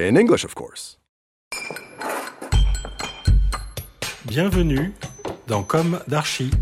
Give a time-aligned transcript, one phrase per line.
[0.00, 1.00] In English, of course.
[4.26, 4.92] Bienvenue
[5.48, 6.52] dans Comme d'Archi.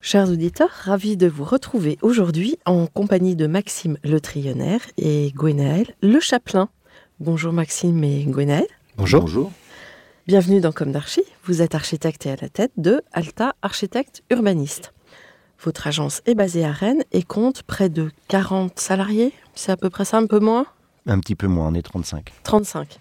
[0.00, 5.94] Chers auditeurs, ravis de vous retrouver aujourd'hui en compagnie de Maxime Le Trionnaire et Gwenaël
[6.02, 6.68] Le Chaplin.
[7.20, 8.66] Bonjour Maxime et Gwenaël.
[8.96, 9.20] Bonjour.
[9.20, 9.52] Bonjour.
[10.26, 11.22] Bienvenue dans Comme d'Archi.
[11.44, 14.92] Vous êtes architecte et à la tête de Alta Architecte Urbaniste.
[15.64, 19.32] Votre agence est basée à Rennes et compte près de 40 salariés.
[19.54, 20.66] C'est à peu près ça, un peu moins?
[21.06, 22.32] Un petit peu moins, on est 35.
[22.42, 22.98] 35.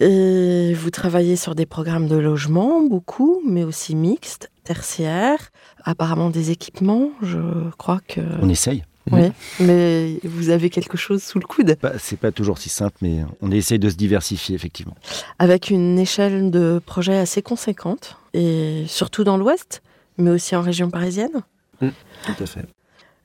[0.00, 5.50] Et vous travaillez sur des programmes de logement, beaucoup, mais aussi mixtes, tertiaires,
[5.84, 7.38] apparemment des équipements, je
[7.78, 8.20] crois que...
[8.42, 8.84] On essaye.
[9.12, 9.30] Oui,
[9.60, 13.20] mais vous avez quelque chose sous le coude, Bah, c'est pas toujours si simple, mais
[13.40, 14.96] on essaye de se diversifier, effectivement.
[15.38, 19.80] avec une échelle de projet assez conséquente, et surtout dans l'Ouest,
[20.18, 21.42] mais aussi en région parisienne?
[21.78, 22.66] Fait.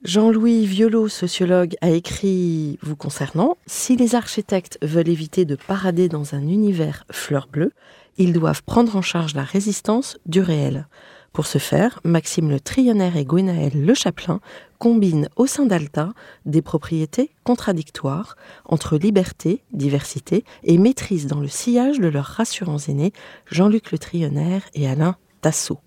[0.04, 6.34] Jean-Louis Violot, sociologue, a écrit vous concernant Si les architectes veulent éviter de parader dans
[6.34, 7.72] un univers fleur bleue,
[8.18, 10.88] ils doivent prendre en charge la résistance du réel.
[11.34, 14.42] Pour ce faire, Maxime le Trionnaire et Gwenaël le Chaplin
[14.80, 16.14] combinent au sein d'Alta
[16.46, 23.14] des propriétés contradictoires entre liberté, diversité et maîtrise dans le sillage de leurs rassurants aînés
[23.46, 25.80] Jean-Luc le Trionnaire et Alain Tassot.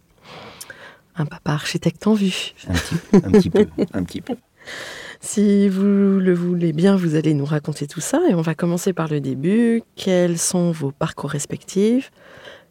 [1.16, 2.54] Un papa architecte en vue.
[2.68, 3.66] Un petit, un petit peu.
[3.92, 4.34] Un petit peu.
[5.20, 5.84] Si vous
[6.20, 9.22] le voulez bien, vous allez nous raconter tout ça et on va commencer par le
[9.22, 9.82] début.
[9.96, 12.10] Quels sont vos parcours respectifs?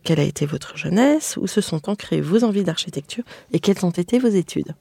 [0.03, 1.35] Quelle a été votre jeunesse?
[1.41, 3.23] Où se sont ancrées vos envies d'architecture?
[3.53, 4.75] Et quelles ont été vos études?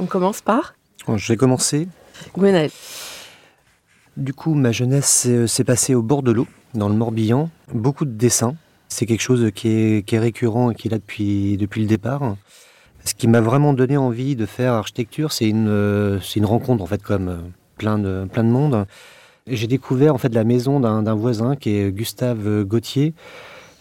[0.00, 0.74] On commence par?
[1.06, 1.88] Bon, Je vais commencer.
[2.34, 2.70] Gwenaël.
[4.16, 7.50] Du coup, ma jeunesse s'est s'est passée au bord de l'eau, dans le Morbihan.
[7.72, 8.56] Beaucoup de dessins.
[8.88, 11.86] C'est quelque chose qui est, qui est récurrent et qui est là depuis, depuis le
[11.86, 12.36] départ.
[13.08, 16.86] Ce qui m'a vraiment donné envie de faire architecture, c'est une, euh, une rencontre, en
[16.86, 17.36] fait, comme euh,
[17.78, 18.84] plein de, plein de monde.
[19.46, 23.14] J'ai découvert, en fait, la maison d'un voisin qui est Gustave Gauthier,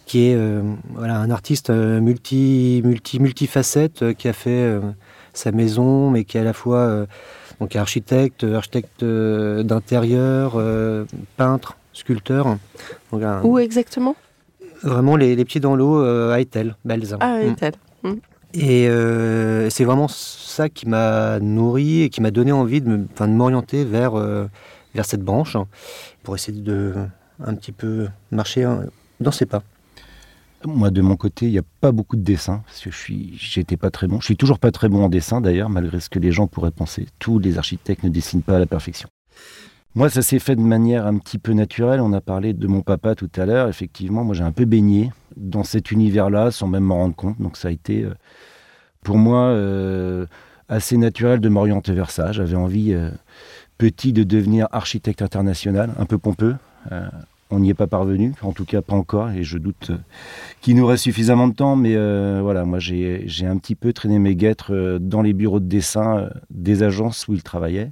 [0.05, 0.61] qui est euh,
[0.93, 4.79] voilà, un artiste euh, multi, multi, multifacette, euh, qui a fait euh,
[5.33, 7.05] sa maison, mais qui est à la fois euh,
[7.59, 11.03] donc architecte, architecte euh, d'intérieur, euh,
[11.35, 12.55] peintre, sculpteur.
[13.11, 14.15] Donc, Où exactement?
[14.83, 17.17] Vraiment les, les pieds dans l'eau euh, à Etel, Belz.
[17.19, 17.51] Ah, Mm.
[17.51, 17.73] Etel.
[18.59, 23.85] Et euh, c'est vraiment ça qui m'a nourri et qui m'a donné envie de m'orienter
[23.85, 24.47] vers, euh,
[24.95, 25.57] vers cette branche
[26.23, 26.93] pour essayer de
[27.39, 28.85] un petit peu marcher hein,
[29.19, 29.61] dans ses pas.
[30.65, 33.37] Moi, de mon côté, il n'y a pas beaucoup de dessins, parce que je suis,
[33.37, 34.19] j'étais pas très bon.
[34.19, 36.71] Je suis toujours pas très bon en dessin, d'ailleurs, malgré ce que les gens pourraient
[36.71, 37.05] penser.
[37.19, 39.07] Tous les architectes ne dessinent pas à la perfection.
[39.93, 42.01] Moi, ça s'est fait de manière un petit peu naturelle.
[42.01, 43.67] On a parlé de mon papa tout à l'heure.
[43.67, 47.39] Effectivement, moi, j'ai un peu baigné dans cet univers-là, sans même m'en rendre compte.
[47.41, 48.13] Donc, ça a été, euh,
[49.03, 50.25] pour moi, euh,
[50.69, 52.31] assez naturel de m'orienter vers ça.
[52.31, 53.09] J'avais envie, euh,
[53.77, 56.55] petit, de devenir architecte international, un peu pompeux.
[56.91, 57.07] Euh,
[57.49, 59.97] on n'y est pas parvenu, en tout cas pas encore, et je doute euh,
[60.59, 61.77] qu'il nous reste suffisamment de temps.
[61.77, 65.65] Mais euh, voilà, moi j'ai un petit peu traîné mes guêtres dans les bureaux de
[65.67, 67.91] dessin des agences où il travaillait.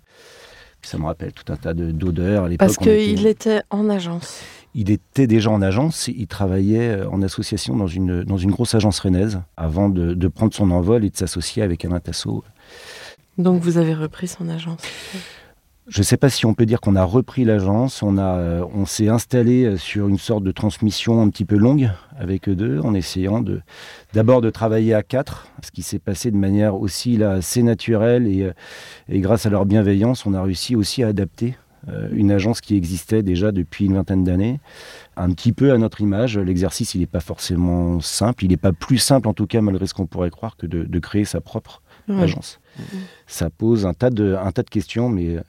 [0.81, 2.67] Puis ça me rappelle tout un tas de- d'odeurs à l'époque.
[2.67, 4.41] Parce était- qu'il était en agence.
[4.75, 8.75] Il était déjà en agence, il travaillait euh, en association dans une, dans une grosse
[8.75, 12.01] agence rennaise avant de, de prendre son envol et de s'associer avec Alain.
[13.37, 14.81] Donc vous avez repris son agence.
[15.87, 18.65] Je ne sais pas si on peut dire qu'on a repris l'agence, on, a, euh,
[18.73, 22.55] on s'est installé euh, sur une sorte de transmission un petit peu longue avec eux
[22.55, 23.61] deux, en essayant de,
[24.13, 28.27] d'abord de travailler à quatre, ce qui s'est passé de manière aussi là, assez naturelle
[28.27, 28.51] et,
[29.07, 31.55] et grâce à leur bienveillance, on a réussi aussi à adapter
[32.11, 34.59] une agence qui existait déjà depuis une vingtaine d'années,
[35.17, 36.37] un petit peu à notre image.
[36.37, 39.85] L'exercice, il n'est pas forcément simple, il n'est pas plus simple en tout cas, malgré
[39.87, 42.21] ce qu'on pourrait croire, que de, de créer sa propre Ouais.
[42.21, 42.59] agence.
[43.25, 45.41] Ça pose un tas de, un tas de questions, mais euh,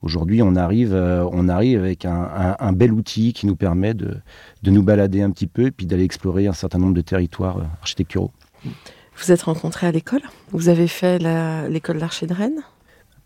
[0.00, 3.94] aujourd'hui, on arrive, euh, on arrive avec un, un- un bel outil qui nous permet
[3.94, 4.16] de,
[4.62, 7.58] de nous balader un petit peu et puis d'aller explorer un certain nombre de territoires
[7.58, 8.30] euh, architecturaux.
[9.16, 10.22] Vous êtes rencontrés à l'école?
[10.52, 11.18] Vous avez fait
[11.68, 12.62] l'école d'archi de Rennes?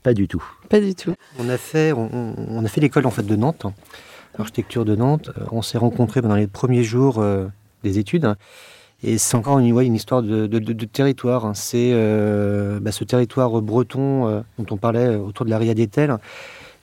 [0.03, 0.43] Pas du tout.
[0.69, 1.15] Pas du tout.
[1.39, 3.73] On a fait, on, on- on a fait l'école en fait de Nantes, hein,
[4.39, 5.31] architecture de Nantes.
[5.39, 7.47] Euh, On s'est rencontrés pendant les premiers jours euh,
[7.83, 8.35] des études.
[9.05, 10.47] Et c'est encore une, une histoire de,
[10.87, 11.45] territoire.
[11.45, 11.55] Hein.
[11.55, 16.17] C'est euh, bah, ce territoire breton euh, dont on parlait autour de la Ria d'Etel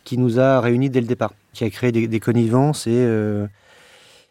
[0.03, 3.45] qui nous a réunis dès le départ, qui a créé des, connivences et euh,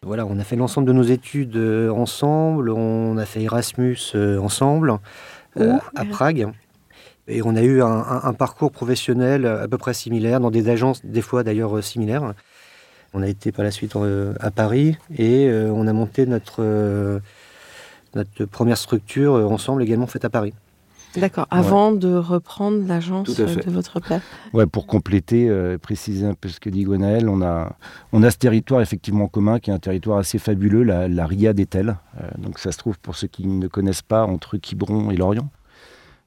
[0.01, 3.97] voilà, on a fait l'ensemble de nos études ensemble, on a fait Erasmus
[4.41, 4.97] ensemble
[5.55, 6.49] à Prague.
[7.29, 11.21] Et on a eu un, parcours professionnel à peu près similaire, dans des agences des
[11.21, 12.33] fois d'ailleurs similaires.
[13.13, 13.93] On a été par la suite
[14.39, 17.21] à Paris et on a monté notre
[18.15, 20.53] notre première structure euh, ensemble également faite à Paris.
[21.15, 24.21] D'accord, avant de reprendre l'agence de votre père
[24.53, 27.75] Ouais, pour compléter, euh, préciser un peu ce que dit Gwenaël, on a,
[28.13, 31.97] on a ce territoire effectivement commun qui est un territoire assez fabuleux, la, Ria d'Etel.
[32.21, 35.49] Euh, donc ça se trouve, pour ceux qui ne connaissent pas, entre Quiberon et Lorient.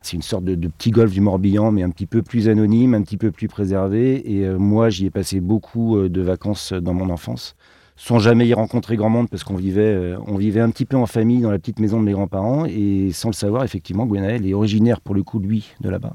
[0.03, 3.03] C'est une sorte de, petit golfe du Morbihan, mais un petit peu plus anonyme, un
[3.03, 4.33] petit peu plus préservé.
[4.33, 7.55] Et moi, j'y ai passé beaucoup de vacances dans mon enfance
[7.97, 10.97] sans jamais y rencontrer grand monde parce qu'on vivait, euh, on vivait un petit peu
[10.97, 14.47] en famille dans la petite maison de mes grands-parents et sans le savoir, effectivement, Gwenaël
[14.47, 16.15] est originaire pour le coup, lui, de là-bas.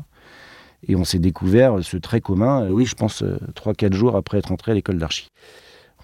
[0.88, 4.38] Et on s'est découvert ce trait commun, euh, oui, je pense, 3-4 euh, jours après
[4.38, 5.30] être entré à l'école d'archi.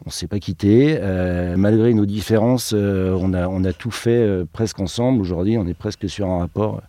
[0.05, 0.99] On ne s'est pas quitté.
[1.55, 5.21] malgré nos différences, on, a, on a tout fait presque ensemble.
[5.21, 6.81] Aujourd'hui, on est presque sur un rapport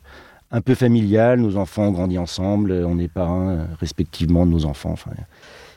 [0.55, 1.41] un peu familial.
[1.41, 2.73] Nos enfants ont grandi ensemble.
[2.87, 4.93] On est parrains respectivement de nos enfants.
[4.93, 5.11] Enfin,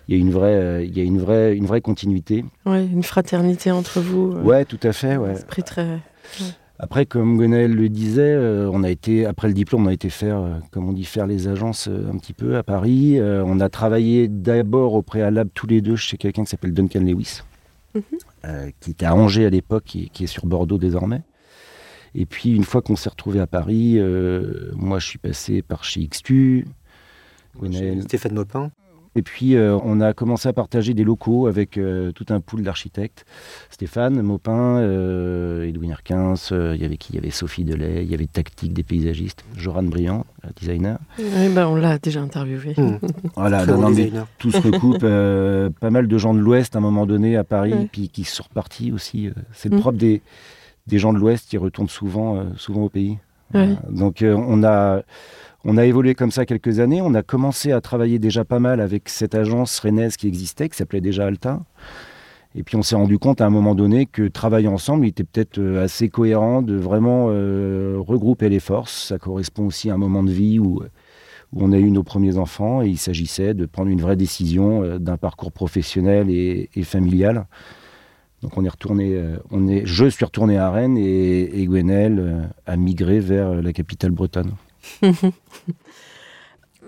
[0.07, 2.45] il y a une vraie, euh, il y a une vraie, une vraie continuité.
[2.65, 4.33] Ouais, une fraternité entre vous.
[4.33, 5.17] Euh, ouais, tout à fait.
[5.17, 5.33] Ouais.
[5.33, 5.99] Esprit très.
[6.79, 10.09] Après, comme Gonel le disait, euh, on a été après le diplôme, on a été
[10.09, 13.19] faire, comme on dit, faire les agences un petit peu à Paris.
[13.19, 17.41] on a travaillé d'abord au préalable tous les deux chez quelqu'un qui s'appelle Duncan Lewis,
[17.95, 18.01] mhm.
[18.79, 21.21] qui était à Angers à l'époque et qui est sur Bordeaux désormais.
[22.17, 23.99] Et puis une fois qu'on s'est retrouvé à Paris,
[24.73, 26.65] moi je suis passé par chez XTU.
[28.01, 28.71] Stéphane Maupin.
[29.17, 32.61] Et puis, euh, on a commencé à partager des locaux avec euh, tout un pool
[32.61, 33.25] d'architectes.
[33.71, 37.13] Stéphane Maupin, euh, Edwin Herkins, il y avait qui?
[37.13, 40.23] Il y avait Sophie Delay, il y avait Tactique des paysagistes, Joran Briand,
[40.55, 40.99] designer.
[41.17, 42.75] Oui, ben, on l'a déjà interviewé.
[42.77, 42.99] Hmm.
[43.35, 43.65] voilà,
[44.37, 45.01] tout se recoupe.
[45.79, 48.43] pas mal de gens de l'Ouest à un moment donné à Paris, puis qui sont
[48.43, 49.31] repartis aussi.
[49.51, 49.81] C'est le hmm.
[49.81, 50.21] propre des,
[50.87, 53.17] des gens de l'Ouest qui retournent souvent, souvent au pays.
[53.89, 55.01] donc, on a
[55.69, 57.01] on a évolué comme ça quelques années.
[57.01, 60.77] On a commencé à travailler déjà pas mal avec cette agence rennaise qui existait, qui
[60.77, 61.59] s'appelait déjà Alta.
[62.55, 65.25] Et puis on s'est rendu compte à un moment donné que travailler ensemble, il était
[65.25, 69.07] peut-être euh, assez cohérent de vraiment euh, regrouper les forces.
[69.09, 70.81] Ça correspond aussi à un moment de vie où,
[71.55, 74.99] on a eu nos premiers enfants et il s'agissait de prendre une vraie décision euh,
[74.99, 77.45] d'un parcours professionnel et, familial.
[78.47, 79.21] Donc on est retourné,
[79.51, 84.11] on est, je suis retourné à Rennes et, et Gwenel a migré vers la capitale
[84.11, 84.53] bretonne.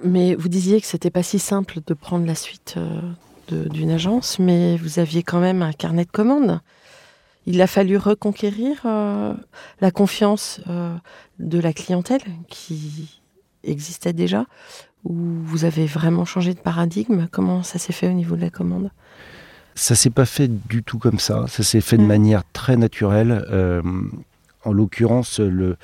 [0.03, 4.39] mais vous disiez que c'était pas si simple de prendre la suite euh, d'une agence,
[4.39, 6.61] mais vous aviez quand même un carnet de commandes.
[7.45, 9.33] Il a fallu reconquérir euh,
[9.81, 10.95] la confiance euh,
[11.39, 13.19] de la clientèle qui
[13.63, 14.45] existait déjà,
[15.03, 17.27] ou vous avez vraiment changé de paradigme?
[17.31, 18.91] Comment ça s'est fait au niveau de la commande?
[19.75, 21.45] Ça s'est pas fait du tout comme ça.
[21.47, 22.07] Ça s'est fait de mmh.
[22.07, 23.45] manière très naturelle.
[24.65, 25.77] en l'occurrence, le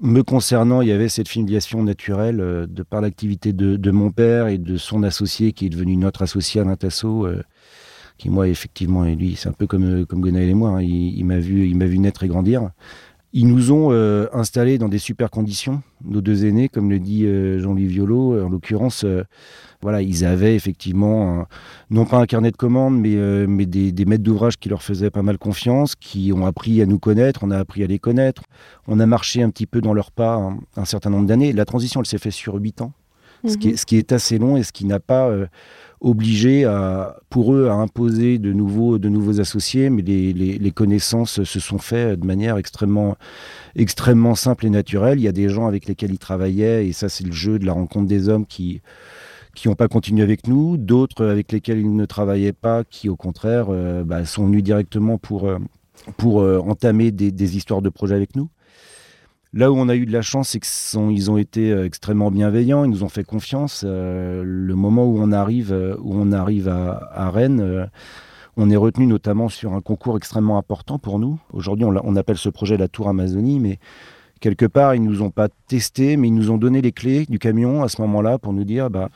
[0.00, 4.46] me concernant, il y avait cette filiation naturelle euh, de par l'activité de, mon père
[4.46, 7.42] et de son associé qui est devenu notre associé à l'Intasso, euh,
[8.16, 10.82] qui moi effectivement et lui c'est un peu comme euh, comme Gonaël et moi, hein,
[10.82, 12.70] il, m'a vu il m'a vu naître et grandir.
[13.32, 13.90] Ils nous ont
[14.32, 17.26] installés dans des super conditions, nos deux aînés, comme le dit
[17.58, 19.04] Jean-Louis Violo, en l'occurrence
[19.80, 21.46] voilà, ils avaient effectivement,
[21.90, 25.10] non pas un carnet de commandes, mais, euh, mais des, maîtres d'ouvrage qui leur faisaient
[25.10, 28.42] pas mal confiance, qui ont appris à nous connaître, on a appris à les connaître.
[28.88, 31.52] On a marché un petit peu dans leur pas un, certain nombre d'années.
[31.52, 32.92] La transition, elle s'est faite sur huit ans,
[33.46, 33.76] ce, qui est, mhm.
[33.76, 35.30] ce, qui est, assez long et ce qui n'a pas
[36.02, 40.70] euh, obligé à, pour eux à imposer de nouveaux, de nouveaux associés, mais les, les,
[40.70, 43.16] connaissances se sont faites de manière extrêmement,
[43.76, 45.18] extrêmement simple et naturelle.
[45.18, 47.66] Il y a des gens avec lesquels ils travaillaient, et ça c'est le jeu de
[47.66, 48.80] la rencontre des hommes qui
[49.58, 53.16] qui n'ont pas continué avec nous, d'autres avec lesquels ils ne travaillaient pas, qui au
[53.16, 55.58] contraire euh, bah, sont venus directement pour, euh,
[56.16, 58.48] pour euh, entamer des, histoires de projets avec nous.
[59.54, 62.90] Là où on a eu de la chance, c'est qu'ils ont été extrêmement bienveillants, ils
[62.90, 63.84] nous ont fait confiance.
[63.84, 67.88] le moment où on arrive, où on arrive à, Rennes,
[68.58, 71.38] on est retenu notamment sur un concours extrêmement important pour nous.
[71.52, 73.78] Aujourd'hui, on, appelle ce projet la Tour Amazonie, mais
[74.40, 77.38] quelque part, ils nous ont pas testé, mais ils nous ont donné les clés du
[77.38, 79.08] camion à ce moment-là pour nous dire, bah,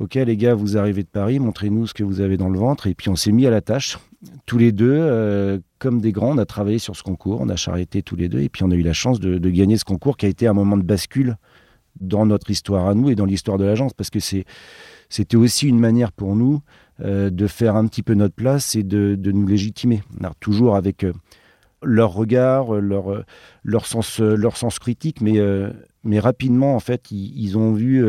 [0.00, 2.86] Ok, les gars, vous arrivez de Paris, montrez-nous ce que vous avez dans le ventre.
[2.86, 3.98] Et puis on s'est mis à la tâche,
[4.46, 6.34] tous les deux, euh, comme des grands.
[6.34, 8.40] On a travaillé sur ce concours, on a charretté tous les deux.
[8.40, 10.52] Et puis on a eu la chance de, gagner ce concours qui a été un
[10.52, 11.36] moment de bascule
[12.00, 15.80] dans notre histoire à nous et dans l'histoire de l'agence, parce que c'était aussi une
[15.80, 16.60] manière pour nous
[17.00, 20.02] euh, de faire un petit peu notre place et de, nous légitimer.
[20.40, 21.04] toujours avec.
[21.04, 21.12] Euh,
[21.80, 25.38] leur regard, leur, sens, leur sens critique, mais,
[26.02, 28.04] mais rapidement, en fait, ils, ont vu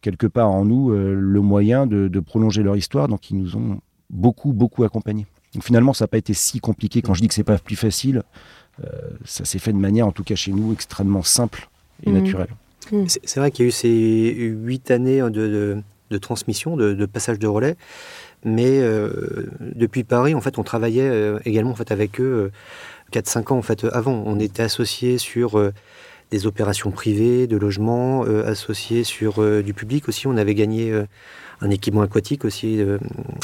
[0.00, 3.78] quelque part en nous le moyen de, de, prolonger leur histoire, donc ils nous ont
[4.10, 5.26] beaucoup, beaucoup accompagnés.
[5.54, 7.02] Donc finalement, ça n'a pas été si compliqué.
[7.02, 8.22] Quand je dis que c'est pas plus facile,
[9.24, 11.68] ça s'est fait de manière, en tout cas chez nous, extrêmement simple
[12.04, 12.14] et mmh.
[12.14, 12.48] naturelle.
[12.92, 13.04] Mmh.
[13.24, 17.46] C'est vrai qu'il y a eu ces huit années de, de, transmission, de, passage de
[17.46, 17.76] relais.
[18.44, 22.52] Mais euh, depuis Paris, en fait, on travaillait euh, également en fait, avec eux
[23.12, 24.22] 4-5 euh, ans en fait, avant.
[24.26, 25.60] On était associés sur
[26.30, 30.26] des opérations privées, de logement, associés sur du public aussi.
[30.26, 30.92] On avait gagné
[31.60, 32.80] un équipement aquatique aussi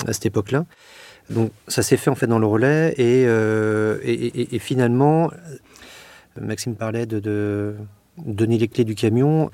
[0.07, 0.65] à cette époque-là.
[1.31, 3.25] Donc ça s'est fait en fait dans le relais et,
[4.55, 5.31] et, finalement,
[6.41, 7.75] Maxime parlait de,
[8.19, 9.51] donner les clés du camion.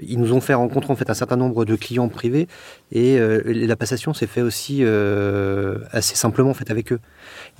[0.00, 2.46] Ils nous ont fait rencontrer en fait un certain nombre de clients privés
[2.92, 7.00] et euh, la passation s'est fait aussi euh, assez simplement en fait avec eux.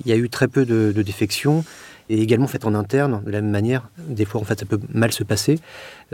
[0.05, 1.65] Il y a eu très peu de, défections
[2.09, 3.89] et également fait en interne de la même manière.
[3.97, 5.59] Des fois en fait ça peut mal se passer.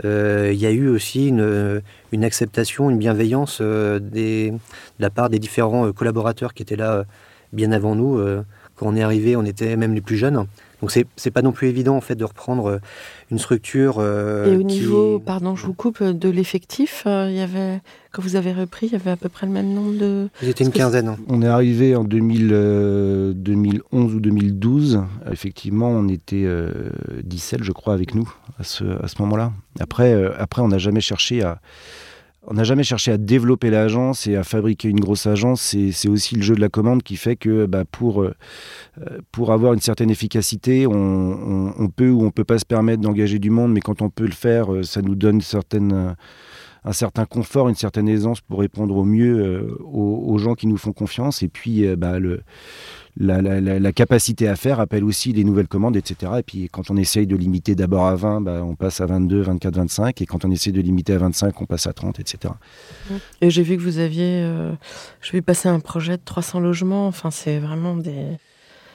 [0.04, 1.82] Euh, il y a eu aussi une,
[2.22, 4.58] acceptation, une bienveillance des, de
[5.00, 7.04] la part des différents collaborateurs qui étaient là
[7.52, 8.20] bien avant nous.
[8.76, 10.46] quand on est arrivé, on était même les plus jeunes.
[10.80, 12.78] Donc c'est c'est pas non plus évident en fait de reprendre euh,
[13.30, 13.96] une structure.
[13.98, 17.80] Euh, et au niveau, pardon, je vous coupe, euh, de l'effectif, il y avait
[18.12, 20.28] quand vous avez repris, il y avait à peu près le même nombre de.
[20.42, 21.08] Vous étiez une quinzaine.
[21.08, 21.16] Hein.
[21.28, 22.48] On est arrivé en 2000,
[23.34, 25.02] 2011 ou 2012.
[25.30, 26.46] Effectivement, on était
[27.22, 29.52] 17, je crois, avec nous à ce, à ce moment-là.
[29.80, 31.60] Après, après, on n'a jamais cherché à
[32.46, 35.60] on n'a jamais cherché à développer l'agence et à fabriquer une grosse agence.
[35.60, 38.34] C'est aussi le jeu de la commande qui fait que bah, pour, euh,
[39.32, 43.38] pour avoir une certaine efficacité, on, peut ou on ne peut pas se permettre d'engager
[43.38, 46.14] du monde, mais quand on peut le faire, euh, ça nous donne certaines,
[46.86, 50.78] un certain confort, une certaine aisance pour répondre au mieux euh, aux, gens qui nous
[50.78, 51.42] font confiance.
[51.42, 52.42] Et puis, bah, le,
[53.18, 56.32] la, capacité à faire appelle aussi les nouvelles commandes, etc.
[56.38, 59.40] Et puis quand on essaye de limiter d'abord à 20, bah, on passe à 22,
[59.40, 60.20] 24, 25.
[60.20, 62.52] Et quand on essaie de limiter à 25, on passe à 30, etc.
[63.40, 64.72] Et j'ai vu que vous aviez, euh,
[65.20, 67.06] je vais passer un projet de 300 logements.
[67.06, 68.38] Enfin, c'est vraiment des...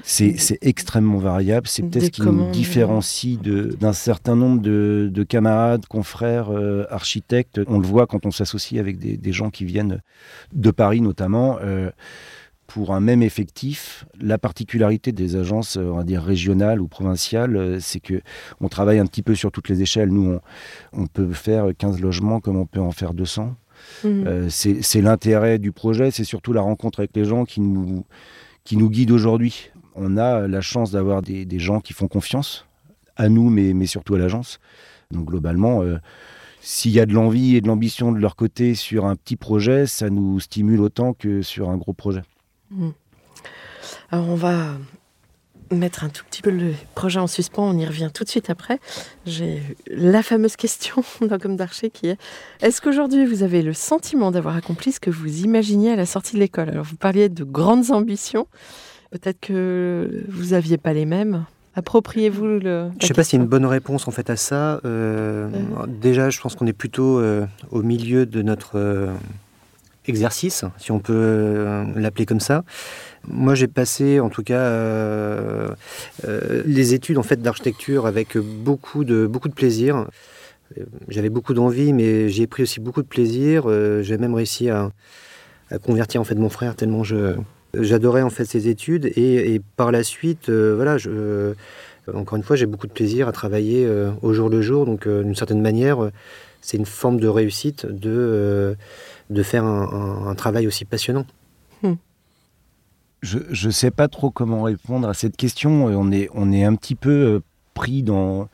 [0.03, 1.67] C'est extrêmement variable.
[1.67, 7.61] C'est peut-être ce qui nous différencie d'un certain nombre de, camarades, confrères, euh, architectes.
[7.67, 10.01] On le voit quand on s'associe avec des, gens qui viennent
[10.53, 11.57] de Paris notamment.
[11.61, 11.89] Euh,
[12.73, 17.79] pour un même effectif, la particularité des agences, on va dire régionales ou provinciales, euh,
[17.81, 18.21] c'est que
[18.61, 20.07] on travaille un petit peu sur toutes les échelles.
[20.07, 20.39] Nous,
[20.93, 23.55] on, peut faire 15 logements comme on peut en faire 200.
[24.05, 24.23] Mhm.
[24.25, 28.05] Euh, c'est l'intérêt du projet, c'est surtout la rencontre avec les gens qui nous,
[28.63, 29.71] qui nous guident aujourd'hui.
[29.95, 32.65] On a la chance d'avoir des, gens qui font confiance
[33.17, 34.59] à nous, mais, surtout à l'agence.
[35.11, 35.97] Donc globalement, euh,
[36.61, 39.87] s'il y a de l'envie et de l'ambition de leur côté sur un petit projet,
[39.87, 42.21] ça nous stimule autant que sur un gros projet.
[42.69, 42.91] Hmm.
[44.11, 44.77] Alors on va
[45.71, 48.49] mettre un tout petit peu le projet en suspens, on y revient tout de suite
[48.49, 48.79] après.
[49.25, 51.03] J'ai la fameuse question
[51.41, 52.17] Comme d'Archer qui est
[52.61, 56.35] est-ce qu'aujourd'hui vous avez le sentiment d'avoir accompli ce que vous imaginiez à la sortie
[56.35, 56.69] de l'école?
[56.69, 58.47] Alors vous parliez de grandes ambitions,
[59.11, 61.45] peut-être que vous n'aviez pas les mêmes.
[61.75, 62.89] Appropriez-vous le.
[62.99, 64.81] Je ne sais pas s'il y a une bonne réponse en fait à ça.
[64.83, 65.47] Euh,
[65.87, 69.13] déjà, je pense qu'on est plutôt euh, au milieu de notre euh,
[70.05, 72.65] exercice, si on peut l'appeler comme ça.
[73.27, 74.69] Moi, j'ai passé, en tout cas,
[76.65, 80.07] les études en fait d'architecture avec beaucoup de beaucoup de plaisir.
[81.07, 83.69] J'avais beaucoup d'envie, mais j'ai pris aussi beaucoup de plaisir.
[84.01, 84.91] j'ai même réussi à,
[85.85, 87.35] convertir en fait mon frère tellement je
[87.73, 91.53] j'adorais en fait ces études et, par la suite, voilà, je,
[92.13, 93.87] encore une fois, j'ai beaucoup de plaisir à travailler
[94.21, 94.85] au jour le jour.
[94.85, 96.09] Donc, d'une certaine manière,
[96.61, 98.75] c'est une forme de réussite de
[99.31, 101.25] de faire un, travail aussi passionnant.
[101.81, 101.93] Hmm.
[103.21, 105.85] Je ne sais pas trop comment répondre à cette question.
[105.85, 107.39] On est, on est un petit peu euh,
[107.73, 108.49] pris dans,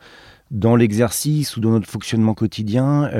[0.50, 3.10] dans l'exercice ou dans notre fonctionnement quotidien.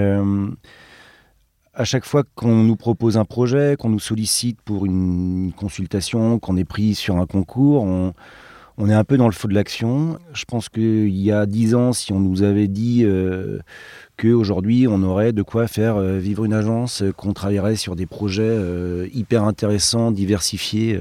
[1.79, 6.57] À chaque fois qu'on nous propose un projet, qu'on nous sollicite pour une consultation, qu'on
[6.57, 10.19] est pris sur un concours, on, est un peu dans le feu de l'action.
[10.33, 13.61] Je pense qu'il y a dix ans, si on nous avait dit euh,
[14.17, 18.07] qu'aujourd'hui, on aurait de quoi faire euh, vivre une agence, euh, qu'on travaillerait sur des
[18.07, 21.01] projets euh, hyper intéressants, diversifiés,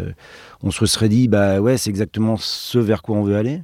[0.62, 3.64] on se serait dit, bah ouais, c'est exactement ce vers quoi on veut aller.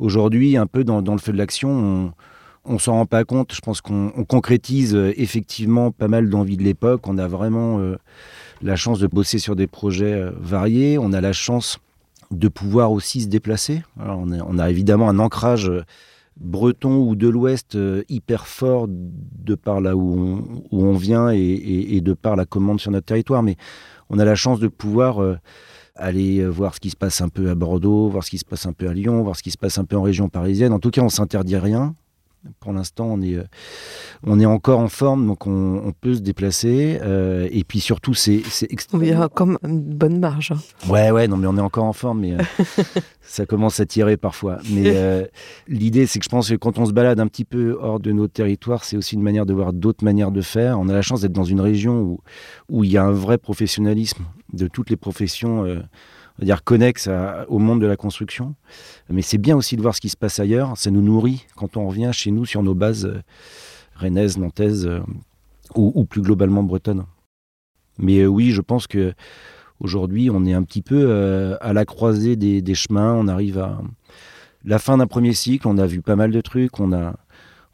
[0.00, 2.12] Aujourd'hui, un peu dans, le feu de l'action, on,
[2.74, 3.52] ne s'en rend pas compte.
[3.54, 7.08] Je pense qu'on concrétise effectivement pas mal d'envie de l'époque.
[7.08, 7.80] On a vraiment
[8.62, 10.98] la chance de bosser sur des projets variés.
[10.98, 11.80] On a la chance
[12.30, 13.82] de pouvoir aussi se déplacer.
[13.98, 15.82] on, a, évidemment un ancrage euh,
[16.36, 22.12] breton ou de l'Ouest euh, hyper fort de par là où on, vient et, de
[22.12, 23.56] par la commande sur notre territoire, mais
[24.08, 25.36] on a la chance de pouvoir euh,
[25.96, 28.64] aller voir ce qui se passe un peu à Bordeaux, voir ce qui se passe
[28.66, 30.72] un peu à Lyon, voir ce qui se passe un peu en région parisienne.
[30.72, 31.94] En tout cas, on s'interdit rien.
[32.58, 33.44] Pour l'instant, on est, euh,
[34.24, 36.98] on est encore en forme, donc on, peut se déplacer.
[37.02, 39.04] Euh, et puis surtout, c'est extrêmement...
[39.04, 40.52] Il y a comme une bonne marge.
[40.52, 40.88] Hein.
[40.90, 42.82] Ouais, ouais, non, mais on est encore en forme, mais euh,
[43.20, 44.58] ça commence à tirer parfois.
[44.70, 45.28] Mais
[45.68, 48.10] l'idée, c'est que je pense que quand on se balade un petit peu hors de
[48.10, 50.80] nos territoires, c'est aussi une manière de voir d'autres manières de faire.
[50.80, 52.20] On a la chance d'être dans une région où,
[52.70, 55.66] où il y a un vrai professionnalisme de toutes les professions
[56.44, 57.08] dire connexe
[57.48, 58.54] au monde de la construction.
[59.08, 60.76] Mais c'est bien aussi de voir ce qui se passe ailleurs.
[60.76, 63.22] Ça nous nourrit quand on revient chez nous sur nos bases euh,
[63.94, 65.00] rennaises, nantaises euh,
[65.74, 67.04] ou, plus globalement bretonnes.
[67.98, 69.12] Mais euh, oui, je pense que
[69.80, 73.14] aujourd'hui, on est un petit peu à la croisée des, chemins.
[73.14, 73.80] On arrive à
[74.64, 75.66] la fin d'un premier cycle.
[75.68, 76.80] On a vu pas mal de trucs.
[76.80, 77.16] On a,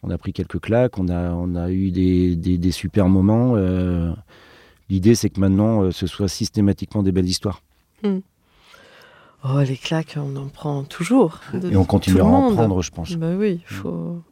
[0.02, 0.98] on a pris quelques claques.
[0.98, 3.56] On a, on a eu des, des, super moments.
[4.88, 7.60] L'idée, c'est que maintenant, ce soit systématiquement des belles histoires.
[8.04, 8.18] Hmm.
[9.48, 11.40] Oh, les claques, on en prend toujours.
[11.70, 13.12] Et on continuera à en prendre, je pense.
[13.12, 14.22] Bah oui, il faut.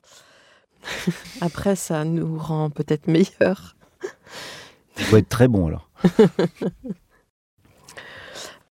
[1.41, 3.77] Après, ça nous rend peut-être meilleurs.
[4.99, 5.89] Il faut être très bon alors.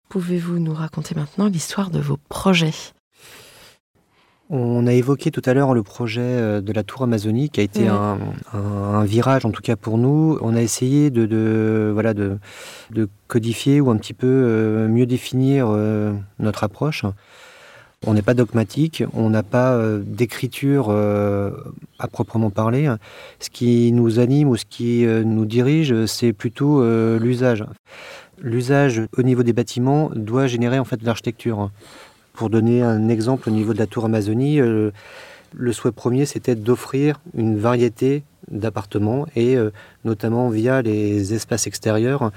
[0.09, 2.73] Pouvez-vous nous raconter maintenant l'histoire de vos projets?
[4.49, 7.63] On a évoqué tout à l'heure le projet euh, de la tour Amazonie qui a
[7.63, 8.17] été un,
[9.05, 10.37] virage en tout cas pour nous.
[10.41, 12.39] On a essayé de, voilà de,
[13.27, 17.05] codifier ou un petit peu euh, mieux définir euh, notre approche.
[18.07, 22.89] On n'est pas dogmatique, on n'a pas d'écriture à proprement parler.
[23.41, 26.81] Ce qui nous anime ou ce qui nous dirige, c'est plutôt
[27.17, 27.65] l'usage.
[28.41, 31.71] L'usage au niveau des bâtiments doit générer en fait de l'architecture.
[32.33, 34.91] Pour donner un exemple au niveau de la tour Amazonie, euh,
[35.53, 39.71] le souhait premier, c'était d'offrir une variété d'appartements et euh,
[40.05, 42.31] notamment via les espaces extérieurs,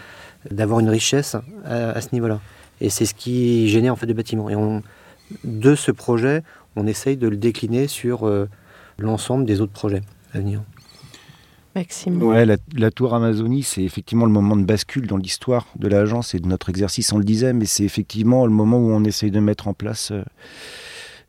[0.51, 2.41] d'avoir une richesse à, ce niveau-là.
[2.81, 4.51] Et c'est ce qui génère en fait des bâtiments.
[4.51, 4.57] Et
[5.45, 6.43] de ce projet,
[6.77, 8.49] on essaye de le décliner sur euh,
[8.99, 10.03] l'ensemble des autres projets
[10.35, 10.63] à venir.
[11.75, 12.23] Maxime.
[12.23, 16.39] Ouais, la, tour Amazonie, c'est effectivement le moment de bascule dans l'histoire de l'agence et
[16.39, 19.41] de notre exercice, on le disait, mais c'est effectivement le moment où on essaye de
[19.41, 20.23] mettre en place euh,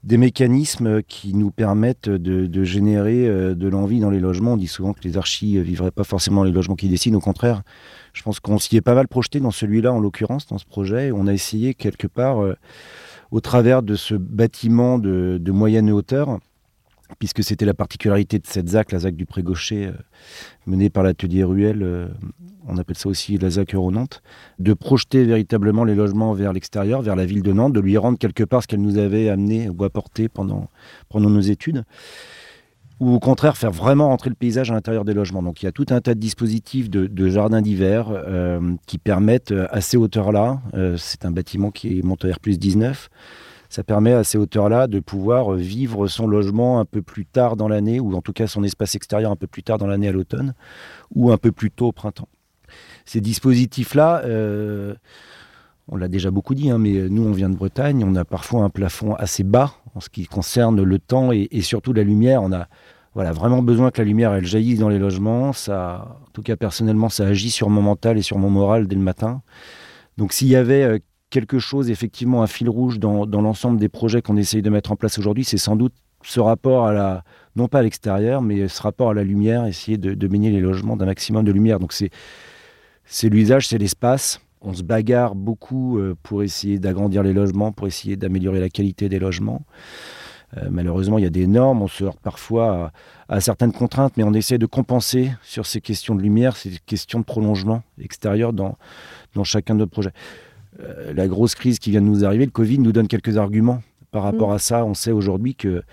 [0.04, 4.54] des mécanismes qui nous permettent de, générer euh, de l'envie dans les logements.
[4.54, 7.16] On dit souvent que les archis ne euh, vivraient pas forcément les logements qu'ils dessinent,
[7.16, 7.62] au contraire.
[8.12, 11.12] Je pense qu'on s'y est pas mal projeté dans celui-là, en l'occurrence, dans ce projet.
[11.14, 12.38] On a essayé quelque part,
[13.32, 16.40] au travers de ce bâtiment de, de moyenne hauteur,
[17.20, 19.92] puisque c'était la particularité de cette ZAC, la ZAC du Pré-Gaucher, euh,
[20.66, 22.08] menée par l'atelier Ruel, euh,
[22.68, 24.22] on appelle ça aussi la ZAC Euro-Nantes,
[24.60, 28.18] de projeter véritablement les logements vers l'extérieur, vers la ville de Nantes, de lui rendre
[28.18, 30.70] quelque part ce qu'elle nous avait amené ou apporté pendant,
[31.14, 31.84] nos études,
[33.00, 35.44] ou au contraire faire vraiment rentrer le paysage à l'intérieur des logements.
[35.44, 39.54] Donc il y a tout un tas de dispositifs de, jardins d'hiver euh, qui permettent
[39.70, 40.62] à ces hauteurs-là,
[40.98, 43.10] c'est un bâtiment qui est monté R plus 19,
[43.74, 47.68] ça permet à ces hauteurs-là de pouvoir vivre son logement un peu plus tard dans
[47.68, 50.12] l'année, ou en tout cas son espace extérieur un peu plus tard dans l'année à
[50.12, 50.54] l'automne,
[51.16, 52.28] ou un peu plus tôt au printemps.
[53.04, 54.94] Ces dispositifs-là, euh,
[55.88, 58.62] on l'a déjà beaucoup dit, hein, mais nous on vient de Bretagne, on a parfois
[58.62, 62.44] un plafond assez bas en ce qui concerne le temps et, surtout la lumière.
[62.44, 62.68] On a
[63.16, 65.52] voilà, vraiment besoin que la lumière elle jaillisse dans les logements.
[65.52, 68.96] Ça, en tout cas personnellement, ça agit sur mon mental et sur mon moral dès
[68.96, 69.42] le matin.
[70.18, 71.00] Donc s'il y avait euh,
[71.34, 74.96] quelque chose, effectivement, un fil rouge dans, l'ensemble des projets qu'on essaye de mettre en
[74.96, 77.24] place aujourd'hui, c'est sans doute ce rapport à la,
[77.56, 80.60] non pas à l'extérieur, mais ce rapport à la lumière, essayer de, de baigner les
[80.60, 81.80] logements d'un maximum de lumière.
[81.80, 82.12] Donc c'est,
[83.30, 84.42] l'usage, c'est l'espace.
[84.62, 89.10] On se bagarre beaucoup euh, pour essayer d'agrandir les logements, pour essayer d'améliorer la qualité
[89.10, 89.64] des logements.
[90.58, 92.92] Euh, malheureusement, il y a des normes, on se heurte parfois
[93.28, 97.20] à, certaines contraintes, mais on essaie de compenser sur ces questions de lumière, ces questions
[97.20, 98.78] de prolongement extérieur dans,
[99.34, 100.14] dans chacun de nos projets.
[100.80, 103.82] Euh, la grosse crise qui vient de nous arriver, le Covid nous donne quelques arguments
[104.12, 104.54] par rapport mm.
[104.54, 104.86] à ça.
[104.86, 105.84] On sait aujourd'hui que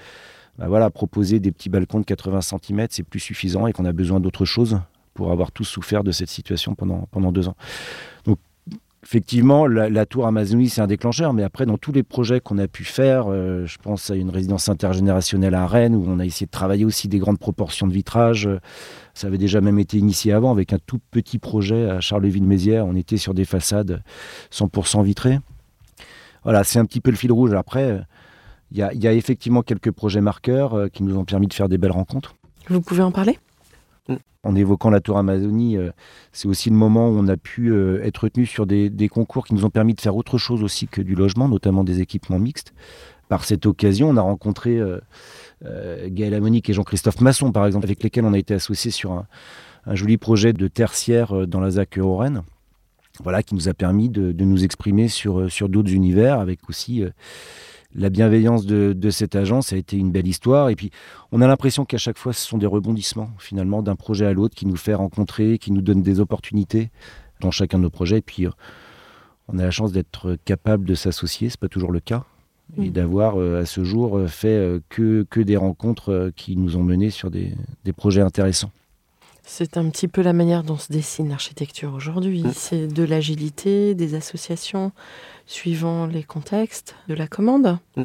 [0.58, 3.92] bah voilà, proposer des petits balcons de 80 cm, c'est plus suffisant et qu'on a
[3.92, 4.78] besoin d'autre chose
[5.14, 7.56] pour avoir tous souffert de cette situation pendant, pendant deux ans.
[8.24, 8.38] Donc
[9.02, 12.68] effectivement, la, tour Amazonie, c'est un déclencheur, mais après, dans tous les projets qu'on a
[12.68, 16.46] pu faire, euh, je pense à une résidence intergénérationnelle à Rennes, où on a essayé
[16.46, 18.48] de travailler aussi des grandes proportions de vitrage.
[19.14, 22.86] Ça avait déjà même été initié avant, avec un tout petit projet à Charleville-Mézières.
[22.86, 24.02] On était sur des façades
[24.52, 25.38] 100% vitrées.
[26.44, 27.52] Voilà, c'est un petit peu le fil rouge.
[27.54, 28.02] Après,
[28.72, 31.68] il y, y, a effectivement quelques projets marqueurs euh, qui nous ont permis de faire
[31.68, 32.34] des belles rencontres.
[32.68, 33.38] Vous pouvez en parler?
[34.42, 35.90] En évoquant la Tour Amazonie, euh,
[36.32, 39.54] c'est aussi le moment où on a pu euh, être retenu sur des, concours qui
[39.54, 42.72] nous ont permis de faire autre chose aussi que du logement, notamment des équipements mixtes.
[43.28, 44.98] Par cette occasion, on a rencontré euh,
[46.08, 49.26] Gaël Amonique et Jean-Christophe Masson, par exemple, avec lesquels on a été associés sur un,
[49.94, 52.42] joli projet de tertiaire dans la ZAC Oren.
[53.22, 57.04] voilà, qui nous a permis de, nous exprimer sur d'autres univers, avec aussi
[57.94, 59.68] la bienveillance de, de, cette agence.
[59.68, 60.68] Ça a été une belle histoire.
[60.68, 60.90] Et puis,
[61.32, 64.54] on a l'impression qu'à chaque fois, ce sont des rebondissements, finalement, d'un projet à l'autre,
[64.54, 66.90] qui nous fait rencontrer, qui nous donne des opportunités
[67.40, 68.18] dans chacun de nos projets.
[68.18, 68.46] Et puis,
[69.48, 72.24] on a la chance d'être capable de s'associer, c'est pas toujours le cas
[72.78, 72.92] et mm.
[72.92, 76.82] d'avoir euh, à ce jour euh, fait euh, que, que des rencontres qui nous ont
[76.82, 78.70] menés sur des, des projets intéressants.
[79.52, 82.44] C'est un petit peu la manière dont se dessine l'architecture aujourd'hui.
[82.44, 82.52] Mm.
[82.54, 84.92] C'est de l'agilité, des associations
[85.44, 87.76] suivant les contextes, de la commande.
[87.96, 88.04] Mm.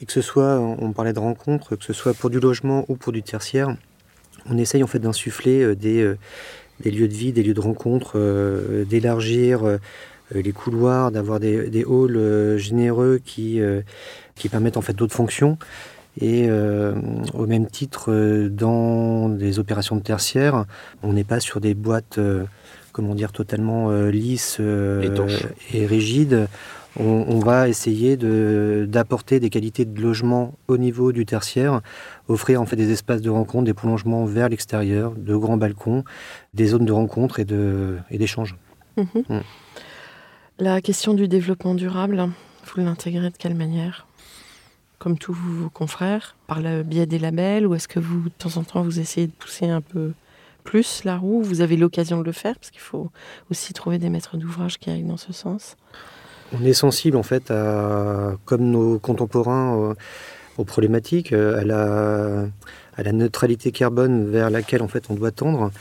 [0.00, 2.94] Et que ce soit, on parlait de rencontres, que ce soit pour du logement ou
[2.94, 3.76] pour du tertiaire,
[4.46, 6.14] on essaye en fait d'insuffler des,
[6.80, 8.16] des lieux de vie, des lieux de rencontre,
[8.88, 9.78] d'élargir
[10.34, 13.82] euh, les couloirs, d'avoir des, des, halls euh, généreux qui, euh,
[14.34, 15.58] qui permettent en fait d'autres fonctions.
[16.20, 20.66] Et au même titre, dans des opérations de tertiaire,
[21.02, 22.20] on n'est pas sur des boîtes,
[22.92, 26.48] comment dire, totalement lisses et rigides.
[27.00, 31.80] On, on, va essayer d'apporter des qualités de logement au niveau du tertiaire,
[32.28, 36.04] offrir en fait des espaces de rencontre, des prolongements vers l'extérieur, de grands balcons,
[36.52, 38.56] des zones de rencontre et d'échange.
[38.98, 39.02] Mmh.
[39.14, 39.40] Mmh.
[40.58, 42.28] La question du développement durable,
[42.66, 44.06] vous l'intégrez de quelle manière?
[45.02, 48.56] Comme tous vos confrères, par le biais des labels, ou est-ce que vous, de temps
[48.56, 50.12] en temps, vous essayez de pousser un peu
[50.62, 51.42] plus la roue?
[51.42, 53.10] Vous avez l'occasion de le faire, parce qu'il faut
[53.50, 55.76] aussi trouver des maîtres d'ouvrage qui aillent dans ce sens.
[56.52, 59.94] On est sensible, en fait, à, comme nos contemporains, euh,
[60.56, 61.58] aux problématiques, euh,
[62.96, 65.72] à la, neutralité carbone vers laquelle, en fait, on doit tendre.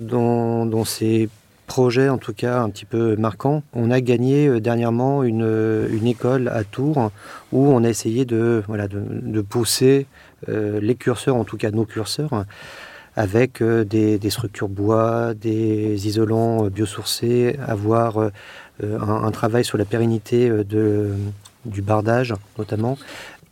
[0.00, 1.28] Dans ces
[1.66, 3.62] projet en tout cas un petit peu marquant.
[3.74, 7.10] On a gagné euh, dernièrement une, euh, une école à Tours
[7.52, 10.06] où on a essayé de, voilà, de, pousser
[10.48, 12.44] euh, les curseurs, en tout cas nos curseurs,
[13.14, 18.30] avec des, des, structures bois, des isolants biosourcés, avoir un,
[18.82, 21.14] un, travail sur la pérennité de,
[21.64, 22.98] du bardage notamment,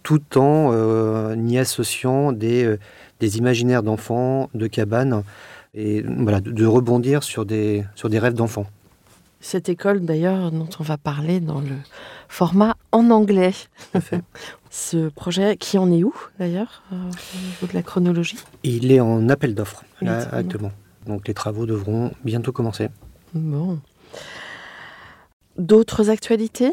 [0.02, 2.76] tout en y associant des,
[3.20, 5.22] des imaginaires d'enfants, de cabanes
[5.74, 8.66] et voilà, de, rebondir sur des, sur des rêves d'enfants.
[9.40, 11.76] Cette école, d'ailleurs, dont on va parler dans le
[12.28, 13.52] format en anglais.
[14.70, 18.38] Ce projet, qui en est où, d'ailleurs, euh, au niveau de la chronologie?
[18.62, 20.72] Il est en appel d'offres, actuellement.
[21.06, 22.88] Donc les travaux devront bientôt commencer.
[23.34, 23.78] Bon.
[25.58, 26.72] D'autres actualités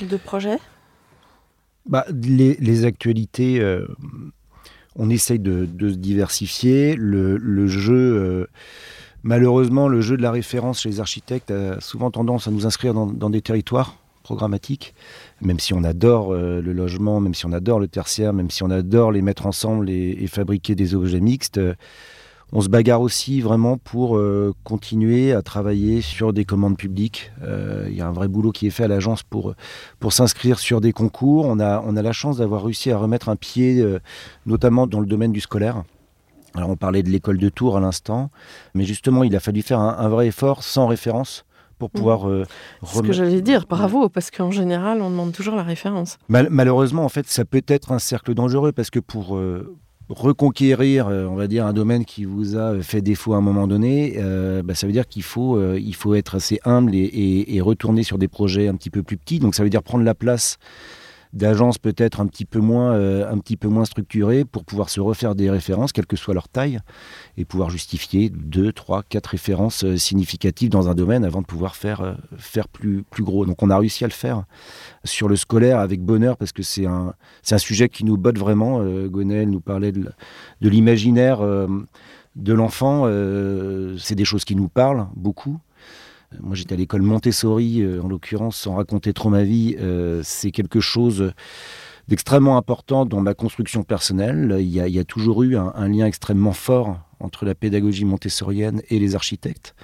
[0.00, 0.58] de projets?
[1.86, 3.86] Bah, les, les, actualités, euh,
[4.96, 6.96] on essaye de, se diversifier.
[6.96, 8.46] Le, jeu, euh,
[9.22, 12.94] malheureusement, le jeu de la référence chez les architectes a souvent tendance à nous inscrire
[12.94, 14.94] dans, des territoires programmatiques,
[15.42, 18.62] même si on adore euh, le logement, même si on adore le tertiaire, même si
[18.62, 21.60] on adore les mettre ensemble et fabriquer des objets mixtes
[22.52, 27.32] on se bagarre aussi vraiment pour euh, continuer à travailler sur des commandes publiques.
[27.42, 29.54] Euh, il y a un vrai boulot qui est fait à l'agence pour,
[29.98, 31.46] pour s'inscrire sur des concours.
[31.46, 33.98] On a, on a la chance d'avoir réussi à remettre un pied, euh,
[34.46, 35.82] notamment dans le domaine du scolaire.
[36.54, 38.30] Alors on parlait de l'école de Tours à l'instant,
[38.74, 41.44] mais justement il a fallu faire un, vrai effort sans référence
[41.80, 41.92] pour mmh.
[41.92, 42.44] pouvoir euh,
[42.84, 46.18] Ce que j'allais dire, bravo, parce qu'en général, on demande toujours la référence.
[46.28, 49.36] malheureusement, en fait, ça peut être un cercle dangereux parce que pour,
[50.08, 53.66] reconquérir, euh, on va dire, un domaine qui vous a fait défaut à un moment
[53.66, 57.44] donné, euh, bah, ça veut dire qu'il faut, euh, il faut être assez humble et,
[57.48, 59.38] et, retourner sur des projets un petit peu plus petits.
[59.38, 60.58] Donc ça veut dire prendre la place
[61.34, 65.00] d'agences peut-être un petit peu moins euh, un petit peu moins structurées pour pouvoir se
[65.00, 66.78] refaire des références quelle que soit leur taille
[67.36, 71.74] et pouvoir justifier deux trois quatre références euh, significatives dans un domaine avant de pouvoir
[71.74, 73.46] faire euh, faire plus plus gros.
[73.46, 74.44] Donc on a réussi à le faire
[75.02, 78.38] sur le scolaire avec bonheur parce que c'est un c'est un sujet qui nous botte
[78.38, 78.84] vraiment.
[79.06, 80.10] Gonel nous parlait de,
[80.60, 83.06] de l'imaginaire de l'enfant.
[83.98, 85.58] C'est des choses qui nous parlent beaucoup
[86.40, 89.76] moi, j'étais à l'école Montessori, euh, en l'occurrence, sans raconter trop ma vie.
[89.78, 91.32] Euh, c'est quelque chose
[92.08, 94.56] d'extrêmement important dans ma construction personnelle.
[94.60, 99.14] Il y a, toujours eu un, lien extrêmement fort entre la pédagogie montessorienne et les
[99.14, 99.74] architectes.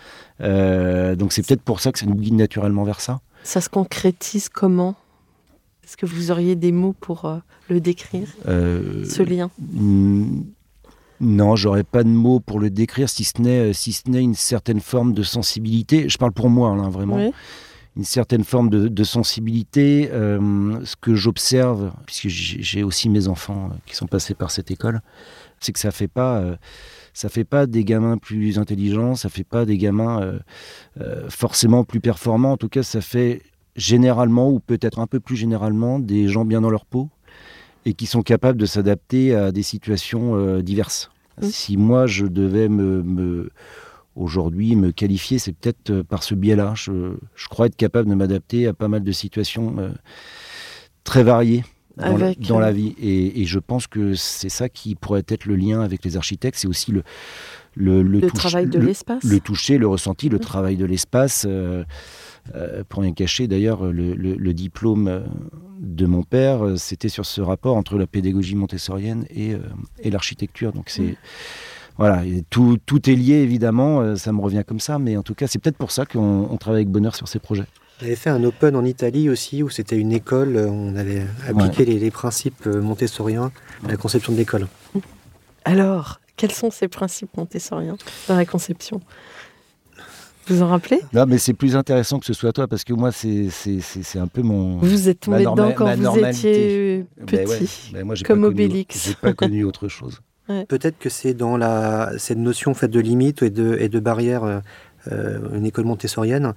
[0.40, 3.20] Euh, donc c'est peut-être pour ça que ça nous guide naturellement vers ça.
[3.42, 4.96] Ça se concrétise comment?
[5.82, 9.50] Est-ce que vous auriez des mots pour le décrire, ce lien?
[11.20, 14.22] Non, j'aurais pas de mots pour le décrire, si ce n'est euh, si ce n'est
[14.22, 16.08] une certaine forme de sensibilité.
[16.08, 17.30] Je parle pour moi, là, vraiment.
[17.96, 20.08] Une certaine forme de, sensibilité.
[20.12, 24.70] Euh, ce que j'observe, puisque j'ai aussi mes enfants euh, qui sont passés par cette
[24.70, 25.02] école,
[25.58, 26.42] c'est que ça fait pas.
[27.12, 30.38] ça fait pas des gamins plus intelligents, ça fait pas des gamins
[31.28, 32.52] forcément plus performants.
[32.52, 33.42] En tout cas, ça fait
[33.76, 37.10] généralement, ou peut-être un peu plus généralement, des gens bien dans leur peau,
[37.86, 41.10] et qui sont capables de s'adapter à des situations euh, diverses.
[41.42, 43.50] Si moi je devais me,
[44.14, 46.74] aujourd'hui, me qualifier, c'est peut-être par ce biais-là.
[46.76, 49.76] Je, je, crois être capable de m'adapter à pas mal de situations
[51.04, 51.64] très variées
[51.96, 52.94] dans, la, dans la, vie.
[53.00, 56.58] Et, et, je pense que c'est ça qui pourrait être le lien avec les architectes.
[56.58, 57.02] C'est aussi le,
[57.74, 59.22] le, le, le travail de l'espace.
[59.24, 61.46] Le, toucher, le ressenti, le travail de l'espace.
[61.48, 61.84] Euh,
[62.54, 65.24] euh, pour rien cacher, d'ailleurs, le, diplôme
[65.80, 69.52] de mon père, c'était sur ce rapport entre la pédagogie montessorienne et,
[70.00, 70.72] et l'architecture.
[70.72, 71.16] Donc c'est.
[71.98, 75.46] Voilà, tout, tout, est lié évidemment, ça me revient comme ça, mais en tout cas,
[75.46, 77.66] c'est peut-être pour ça qu'on travaille avec bonheur sur ces projets.
[78.00, 81.84] On avait fait un open en Italie aussi, où c'était une école, on avait appliqué
[81.84, 83.52] les, les, principes montessoriens
[83.84, 84.66] à la conception de l'école.
[85.66, 89.02] Alors, quels sont ces principes montessoriens dans la conception?
[90.52, 91.00] Vous en rappelez?
[91.12, 93.50] Non, mais c'est plus intéressant que ce soit toi parce que moi, c'est
[94.16, 94.78] un peu mon.
[94.78, 99.06] Vous êtes tombé dedans quand vous étiez ben petit, ben moi, comme Obélix.
[99.06, 100.20] J'ai pas connu autre chose.
[100.68, 104.44] Peut-être que c'est dans la, cette notion faite de limite et de, et de barrière,
[104.44, 104.60] euh,
[105.10, 106.54] euh, une école montessorienne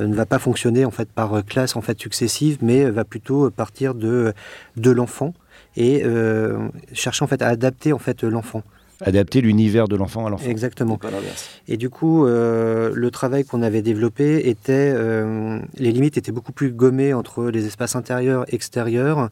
[0.00, 3.50] euh, ne va pas fonctionner en fait par classe en fait successive, mais va plutôt
[3.50, 4.32] partir de,
[4.76, 5.34] de l'enfant
[5.76, 6.04] et
[6.92, 8.62] chercher en fait à adapter en fait l'enfant
[9.04, 10.48] adapter l'univers de l'enfant à l'enfant.
[10.48, 10.98] Exactement.
[11.68, 16.52] Et du coup, euh, le travail qu'on avait développé était, euh, les limites étaient beaucoup
[16.52, 19.28] plus gommées entre les espaces intérieurs et extérieurs.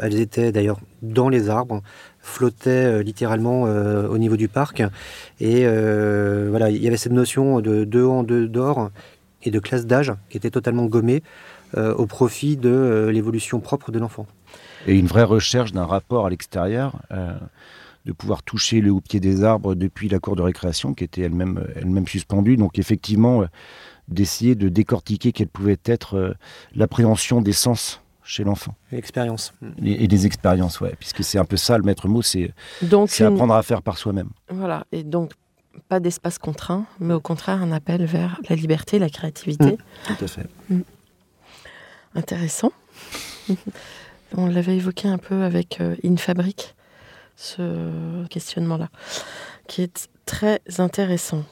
[0.00, 1.82] Elles étaient d'ailleurs dans les arbres,
[2.20, 4.82] flottaient euh, littéralement au niveau du parc.
[5.40, 8.90] Et voilà, il y avait cette notion de deux en deux d'or
[9.42, 11.22] et de classe d'âge qui était totalement gommée
[11.76, 14.26] au profit de l'évolution propre de l'enfant.
[14.86, 17.00] Et une vraie recherche d'un rapport à l'extérieur
[18.06, 21.22] de pouvoir toucher le haut pied des arbres depuis la cour de récréation qui était
[21.22, 22.56] elle-même elle-même suspendue.
[22.56, 23.46] Donc effectivement, euh,
[24.08, 26.34] d'essayer de décortiquer quelle pouvait être euh,
[26.74, 28.74] l'appréhension des sens chez l'enfant.
[28.92, 29.52] L'expérience.
[29.84, 30.94] Et, des expériences, ouais.
[30.98, 32.52] Puisque c'est un peu ça le maître mot, c'est,
[33.06, 34.30] c'est apprendre à faire par soi-même.
[34.50, 34.84] Voilà.
[34.90, 35.32] Et donc,
[35.88, 39.72] pas d'espace contraint, mais au contraire, un appel vers la liberté, la créativité.
[39.72, 40.14] Mmh.
[40.16, 40.46] Tout à fait.
[40.70, 40.80] Mmh.
[42.16, 42.72] Intéressant.
[44.36, 46.74] On l'avait évoqué un peu avec euh, Infabric
[47.36, 48.88] ce questionnement-là,
[49.68, 51.44] qui est très intéressant.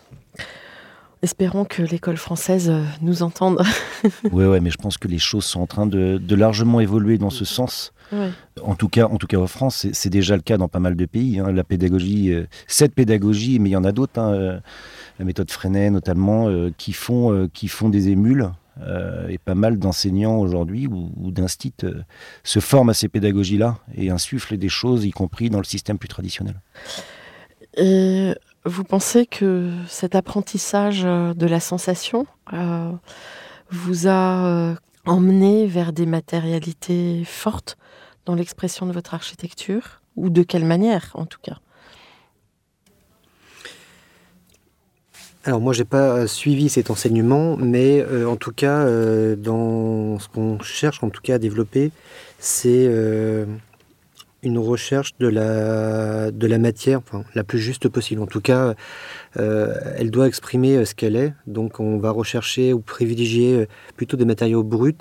[1.23, 3.63] Espérons que l'école française euh, nous entende.
[4.31, 7.31] oui, ouais, mais je pense que les choses sont en train de, largement évoluer dans
[7.31, 7.93] ce sens.
[8.63, 10.97] En tout cas, en tout cas en France, c'est déjà le cas dans pas mal
[10.97, 11.39] de pays.
[11.39, 11.51] Hein.
[11.51, 14.21] La pédagogie, euh, cette pédagogie, mais il y en a d'autres.
[14.21, 14.61] Hein, euh,
[15.19, 20.37] la méthode Freinet notamment, qui font qui font des émules euh, et pas mal d'enseignants
[20.39, 22.03] aujourd'hui ou, ou d'instits euh,
[22.43, 26.09] se forment à ces pédagogies-là et insufflent des choses, y compris dans le système plus
[26.09, 26.61] traditionnel.
[27.77, 28.35] Et
[28.65, 32.27] vous pensez que cet apprentissage euh, de la sensation
[33.71, 37.77] vous a emmené vers des matérialités fortes
[38.27, 40.01] dans l'expression de votre architecture?
[40.17, 41.59] Ou de quelle manière, en tout cas?
[45.47, 50.19] Alors moi, j'ai pas euh, suivi cet enseignement, mais euh, en tout cas, euh, dans
[50.19, 51.91] ce qu'on cherche en tout cas à développer,
[52.39, 52.91] c'est
[54.43, 58.23] une recherche de la, de la matière enfin, la plus juste possible.
[58.23, 58.75] En tout cas,
[59.37, 61.33] elle doit exprimer ce qu'elle est.
[61.47, 64.93] Donc on va rechercher ou privilégier plutôt des matériaux bruts,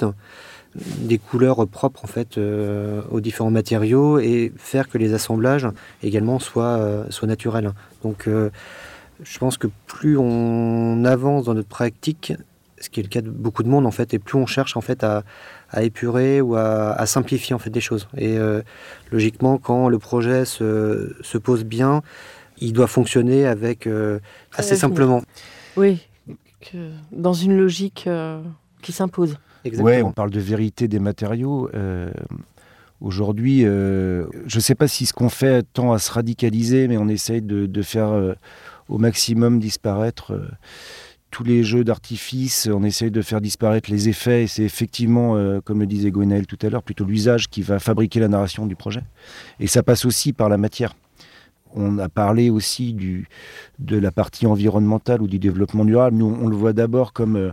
[0.75, 5.67] des couleurs propres en fait aux différents matériaux et faire que les assemblages
[6.01, 7.73] également soient, soient naturels.
[8.03, 8.29] Donc
[9.23, 12.33] je pense que plus on avance dans notre pratique,
[12.83, 14.75] ce qui est le cas de beaucoup de monde en fait, et plus on cherche
[14.77, 15.23] en fait à,
[15.81, 18.07] épurer ou à, simplifier en fait des choses.
[18.17, 18.61] Et euh,
[19.11, 22.01] logiquement, quand le projet se, pose bien,
[22.59, 24.19] il doit fonctionner avec euh,
[24.53, 25.23] assez simplement.
[25.75, 26.07] Oui,
[27.11, 28.41] dans une logique euh,
[28.81, 29.37] qui s'impose.
[29.65, 31.69] Oui, on parle de vérité des matériaux.
[32.99, 37.07] Aujourd'hui, je ne sais pas si ce qu'on fait tend à se radicaliser, mais on
[37.07, 38.35] essaye de faire
[38.89, 40.47] au maximum disparaître euh,
[41.33, 45.61] tous les jeux d'artifice, on essaye de faire disparaître les effets, et c'est effectivement, euh,
[45.61, 48.75] comme le disait Gwenaël tout à l'heure, plutôt l'usage qui va fabriquer la narration du
[48.75, 49.01] projet.
[49.59, 50.93] Et ça passe aussi par la matière.
[51.75, 53.27] On a parlé aussi du,
[53.79, 56.17] de la partie environnementale ou du développement durable.
[56.17, 57.51] Nous, on le voit d'abord comme euh,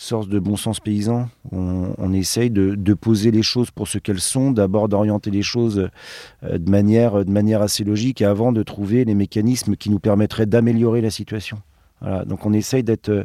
[0.00, 1.28] source de bon sens paysan.
[1.52, 5.90] On, essaye de, poser les choses pour ce qu'elles sont, d'abord d'orienter les choses
[6.42, 10.46] euh, de manière, de manière assez logique avant de trouver les mécanismes qui nous permettraient
[10.46, 11.60] d'améliorer la situation.
[12.00, 13.24] Voilà, donc on essaye d'être euh,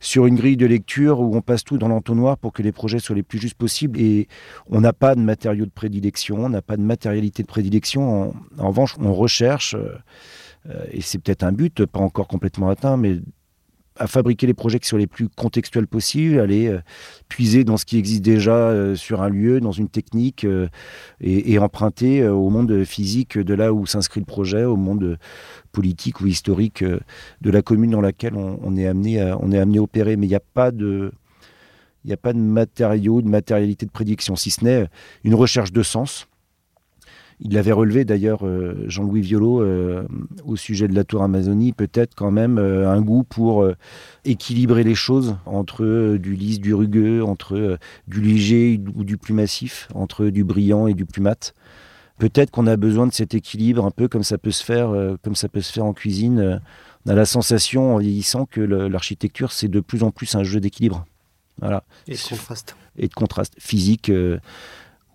[0.00, 2.98] sur une grille de lecture où on passe tout dans l'entonnoir pour que les projets
[2.98, 4.26] soient les plus justes possibles et
[4.68, 8.22] on n'a pas de matériaux de prédilection, on n'a pas de matérialité de prédilection.
[8.22, 12.96] En, en revanche, on recherche, euh, et c'est peut-être un but, pas encore complètement atteint,
[12.96, 13.20] mais
[13.96, 16.80] à fabriquer les projets qui soient les plus contextuels possibles, aller euh,
[17.28, 20.68] puiser dans ce qui existe déjà euh, sur un lieu, dans une technique, euh,
[21.20, 25.18] et, emprunter au monde physique de là où s'inscrit le projet, au monde
[25.72, 29.78] politique ou historique de la commune dans laquelle on, est, amené à, on est amené
[29.78, 30.16] à opérer.
[30.16, 31.12] Mais il n'y a pas de...
[32.04, 34.88] Il n'y a pas de matériaux, de matérialité de prédiction, si ce n'est
[35.22, 36.28] une recherche de sens,
[37.44, 40.08] il l'avait relevé d'ailleurs, euh, Jean-Louis Violo, euh,
[40.46, 43.68] au sujet de la tour Amazonie, peut-être quand même euh, un goût pour
[44.24, 47.78] équilibrer les choses entre du lisse, du rugueux, entre
[48.08, 51.54] du léger ou du plus massif, entre du brillant et du plus mat.
[52.18, 55.34] Peut-être qu'on a besoin de cet équilibre, un peu comme ça peut se faire, comme
[55.34, 56.60] ça peut se faire en cuisine.
[57.04, 60.60] On a la sensation, en vieillissant, que l'architecture, c'est de plus en plus un jeu
[60.60, 61.04] d'équilibre.
[61.60, 61.84] Voilà.
[62.06, 62.76] Et de contraste.
[62.96, 64.10] Et de contraste, physique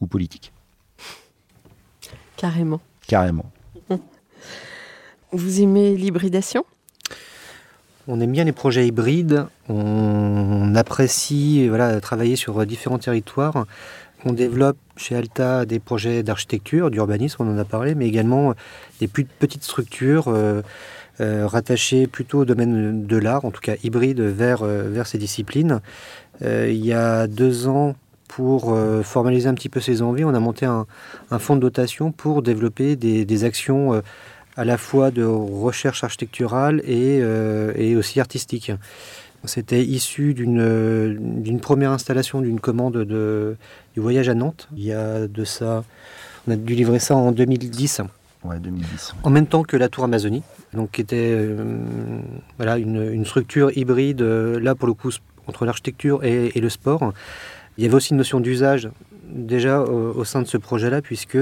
[0.02, 0.52] ou politique.
[2.40, 2.80] Carrément.
[3.06, 3.52] Carrément.
[5.32, 6.64] Vous aimez l'hybridation?
[8.08, 13.66] On aime bien les projets hybrides, on apprécie voilà, travailler sur différents territoires.
[14.26, 18.54] On développe chez Alta des projets d'architecture, d'urbanisme, on en a parlé, mais également
[19.00, 20.62] des plus petites structures euh,
[21.22, 25.18] euh, rattachées plutôt au domaine de l'art, en tout cas hybrides vers, euh, vers ces
[25.18, 25.82] disciplines.
[26.42, 27.96] il y a deux ans,
[28.30, 30.86] pour euh, formaliser un petit peu ses envies, on a monté un,
[31.40, 34.02] fonds de dotation pour développer des, actions euh,
[34.56, 38.72] à la fois de recherche architecturale et, euh, aussi artistique.
[39.46, 43.58] C'était issu d'une première installation d'une commande de,
[43.96, 44.70] du voyage à Nantes.
[44.78, 45.84] Il y a de ça,
[46.48, 48.02] on a dû livrer ça en 2010.
[48.44, 49.16] Ouais, 2010.
[49.24, 51.48] En même temps que la Tour Amazonie, donc qui était
[52.58, 55.12] voilà, une, structure hybride, là pour le coup,
[55.48, 57.14] entre l'architecture et, le sport.
[57.80, 58.90] Il y avait aussi une notion d'usage
[59.30, 61.38] déjà au, sein de ce projet-là, puisque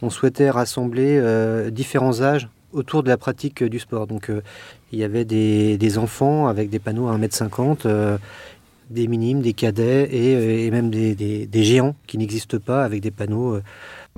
[0.00, 4.06] on souhaitait rassembler euh, différents âges autour de la pratique du sport.
[4.06, 4.40] Donc euh,
[4.92, 8.16] il y avait des, enfants avec des panneaux à 1m50, euh,
[8.88, 13.60] des minimes, des cadets et, même des, géants qui n'existent pas avec des panneaux.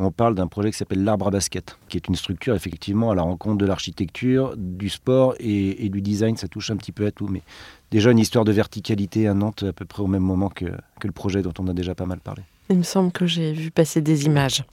[0.03, 3.15] On parle d'un projet qui s'appelle l'Arbre à basket, qui est une structure effectivement à
[3.15, 6.39] la rencontre de l'architecture, du sport et, et, du design.
[6.39, 7.43] Ça touche un petit peu à tout, mais
[7.91, 11.07] déjà une histoire de verticalité à Nantes à peu près au même moment que, que
[11.07, 12.43] le projet dont on a déjà pas mal parlé.
[12.71, 14.65] Il me semble que j'ai vu passer des images.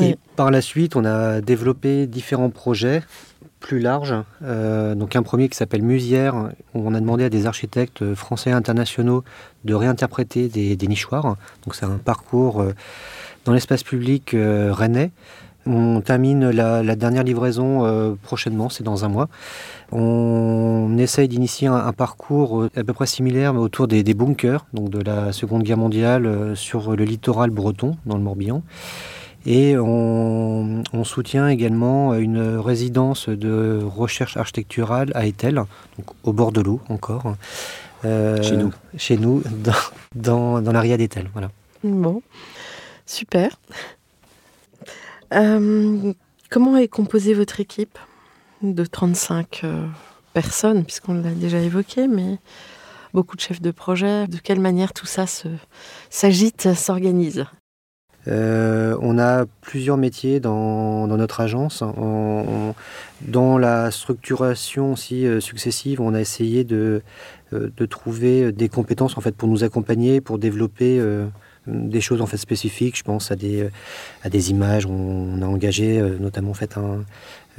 [0.00, 3.02] Et par la suite, on a développé différents projets
[3.60, 4.14] plus larges.
[4.42, 6.34] Euh, donc un premier qui s'appelle Musière,
[6.74, 9.22] où on a demandé à des architectes français et internationaux
[9.64, 11.36] de réinterpréter des, des nichoirs.
[11.64, 12.74] Donc c'est un parcours euh,
[13.44, 15.10] dans l'espace public euh, rennais.
[15.64, 19.28] On termine la, dernière livraison euh, prochainement, c'est dans un mois.
[19.92, 24.90] On essaye d'initier un, parcours euh, à peu près similaire, mais autour des, bunkers, donc
[24.90, 28.62] de la Seconde Guerre mondiale, euh, sur le littoral breton, dans le Morbihan.
[29.46, 36.60] Et on, soutient également une résidence de recherche architecturale à Etel, donc au bord de
[36.60, 37.34] l'eau encore.
[38.04, 38.72] chez nous.
[38.96, 39.42] Chez nous,
[40.14, 41.28] dans, dans, l'area d'Etel.
[41.32, 41.50] Voilà.
[41.82, 42.22] Bon,
[43.12, 43.60] super.
[45.34, 46.12] Euh,
[46.50, 47.98] comment est composée votre équipe
[48.62, 49.86] de 35 euh,
[50.32, 52.38] personnes, puisqu'on l'a déjà évoqué, mais
[53.12, 54.26] beaucoup de chefs de projet.
[54.26, 55.26] De quelle manière tout ça
[56.10, 57.44] s'agite, s'organise?
[58.28, 61.82] Euh, on a plusieurs métiers dans, notre agence.
[63.20, 67.02] dans la structuration aussi successive, on a essayé de,
[67.50, 71.00] de, trouver des compétences en fait pour nous accompagner, pour développer
[71.66, 72.96] des choses en fait spécifiques.
[72.96, 73.68] Je pense à des,
[74.22, 74.86] à des images.
[74.86, 77.04] On, a engagé euh, notamment fait un,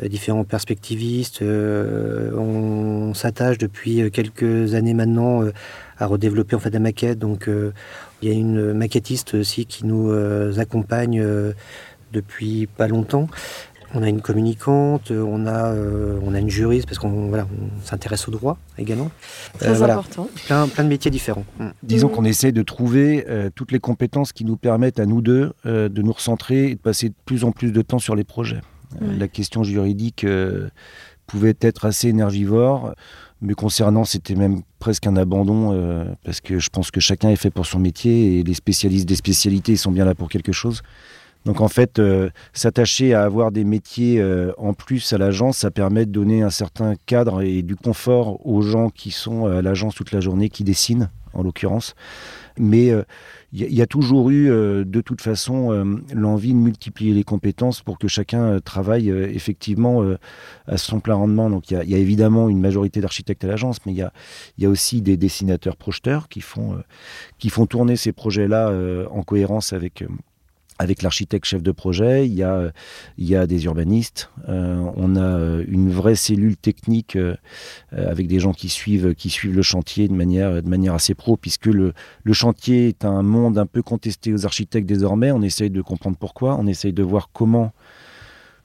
[0.01, 1.41] euh, différents perspectivistes.
[1.41, 5.43] Euh, on s'attache depuis quelques années maintenant
[5.97, 7.19] à redévelopper en fait des maquettes.
[7.19, 7.47] Donc
[8.21, 10.11] il y a une maquettiste aussi qui nous
[10.57, 11.23] accompagne
[12.11, 13.27] depuis pas longtemps.
[13.95, 17.85] On a une communicante, on a, euh, on a une juriste parce qu'on voilà, on
[17.85, 19.11] s'intéresse au droit également.
[19.59, 20.27] Très euh, important.
[20.45, 21.45] Plein, plein de métiers différents.
[21.59, 21.67] Mm.
[21.83, 25.53] Disons qu'on essaie de trouver euh, toutes les compétences qui nous permettent à nous deux
[25.65, 28.61] de nous recentrer et de passer de plus en plus de temps sur les projets.
[29.01, 30.25] La question juridique
[31.25, 32.93] pouvait être assez énergivore.
[33.41, 37.49] Mais concernant, c'était même presque un abandon parce que je pense que chacun est fait
[37.49, 40.81] pour son métier et les spécialistes des spécialités sont bien là pour quelque chose.
[41.45, 45.71] Donc en fait, euh, s'attacher à avoir des métiers euh, en plus à l'agence, ça
[45.71, 49.95] permet de donner un certain cadre et du confort aux gens qui sont à l'agence
[49.95, 51.95] toute la journée, qui dessinent en l'occurrence.
[52.57, 53.03] Mais il euh,
[53.51, 58.59] y, a toujours eu de toute façon l'envie de multiplier les compétences pour que chacun
[58.59, 60.03] travaille effectivement
[60.67, 61.49] à son plein rendement.
[61.49, 64.13] Donc il y, a évidemment une majorité d'architectes à l'agence, mais il y a,
[64.59, 66.83] y a, aussi des dessinateurs projeteurs qui font,
[67.39, 68.71] qui font tourner ces projets-là
[69.09, 70.03] en cohérence avec
[70.79, 75.91] avec l'architecte chef de projet, il y a, des urbanistes, euh, on a euh, une
[75.91, 77.35] vraie cellule technique euh,
[77.91, 79.13] avec des gens qui suivent,
[79.43, 81.93] le chantier de manière, assez pro, puisque le,
[82.31, 85.31] chantier est un monde un peu contesté aux architectes désormais.
[85.31, 87.71] On essaye de comprendre pourquoi, on essaye de voir comment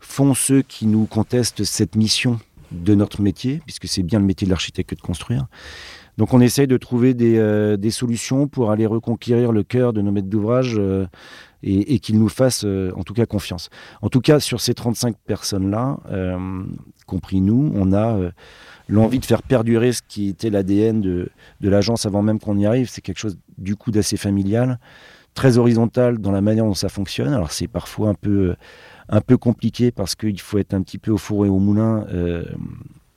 [0.00, 2.38] font ceux qui nous contestent cette mission
[2.70, 5.46] de notre métier, puisque c'est bien le métier de l'architecte que de construire.
[6.18, 10.28] Donc on essaye de trouver des, solutions pour aller reconquérir le cœur de nos maîtres
[10.28, 10.78] d'ouvrage
[11.62, 13.70] et, et qu'ils nous fassent euh, en tout cas confiance.
[14.02, 15.98] En tout cas, sur ces 35 personnes-là,
[17.06, 18.18] compris nous, on a
[18.88, 21.30] l'envie de faire perdurer ce qui était l'ADN de,
[21.60, 22.88] de l'agence avant même qu'on y arrive.
[22.88, 24.78] C'est quelque chose du coup d'assez familial,
[25.34, 27.32] très horizontal dans la manière dont ça fonctionne.
[27.32, 28.54] Alors c'est parfois un peu
[29.10, 32.06] un peu compliqué parce qu'il faut être un petit peu au four et au moulin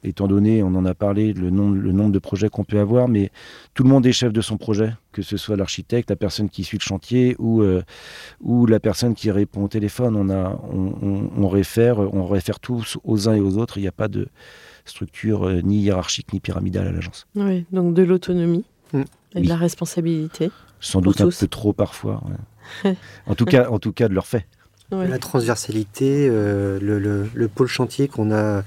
[0.03, 3.07] étant donné, on en a parlé, le nombre, le nombre de projets qu'on peut avoir,
[3.07, 3.31] mais
[3.73, 6.63] tout le monde est chef de son projet, que ce soit l'architecte, la personne qui
[6.63, 7.83] suit le chantier ou, euh,
[8.41, 10.15] ou la personne qui répond au téléphone.
[10.15, 13.77] On, a, on, on, réfère, on réfère tous aux uns et aux autres.
[13.77, 14.27] Il n'y a pas de
[14.85, 17.27] structure euh, ni hiérarchique ni pyramidale à l'agence.
[17.35, 18.99] Oui, donc de l'autonomie mm.
[18.99, 19.47] et de oui.
[19.47, 20.51] la responsabilité.
[20.79, 21.37] Sans doute tous.
[21.37, 22.23] un peu trop parfois.
[22.83, 22.97] Ouais.
[23.27, 24.47] en, tout cas, en tout cas, de leur fait.
[24.91, 25.07] Ouais.
[25.07, 28.63] La transversalité, euh, le, le, le, pôle chantier qu'on a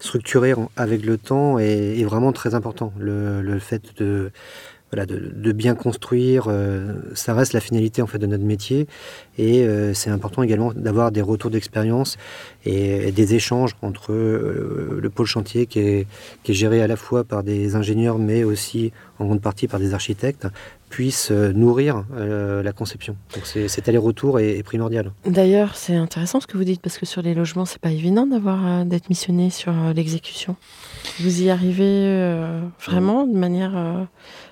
[0.00, 2.92] structuré avec le temps est, vraiment très important.
[2.98, 4.30] Le, fait de,
[4.90, 8.86] voilà, de, bien construire, euh, ça reste la finalité en fait de notre métier
[9.36, 12.16] et euh, c'est important également d'avoir des retours d'expérience
[12.64, 16.06] et, des échanges entre euh, le pôle chantier qui est,
[16.48, 20.46] géré à la fois par des ingénieurs mais aussi en grande partie par des architectes
[20.88, 23.16] puisse nourrir euh, la conception.
[23.34, 25.12] Donc cet aller-retour est, primordial.
[25.24, 28.26] D'ailleurs, c'est intéressant ce que vous dites parce que sur les logements, c'est pas évident
[28.26, 30.56] d'avoir euh, d'être missionné sur euh, l'exécution.
[31.20, 34.06] Vous y arrivez euh, vraiment de manière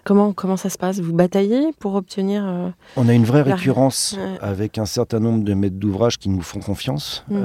[0.04, 1.00] comment comment ça se passe?
[1.00, 5.76] Vous bataillez pour obtenir On a une vraie récurrence avec un certain nombre de maîtres
[5.76, 7.24] d'ouvrage qui nous font confiance.
[7.28, 7.38] Mmh.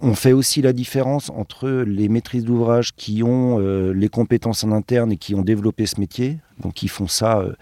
[0.00, 5.12] on fait aussi la différence entre les maîtrises d'ouvrage qui ont les compétences en interne
[5.12, 7.52] et qui ont développé ce métier donc qui font ça, euh,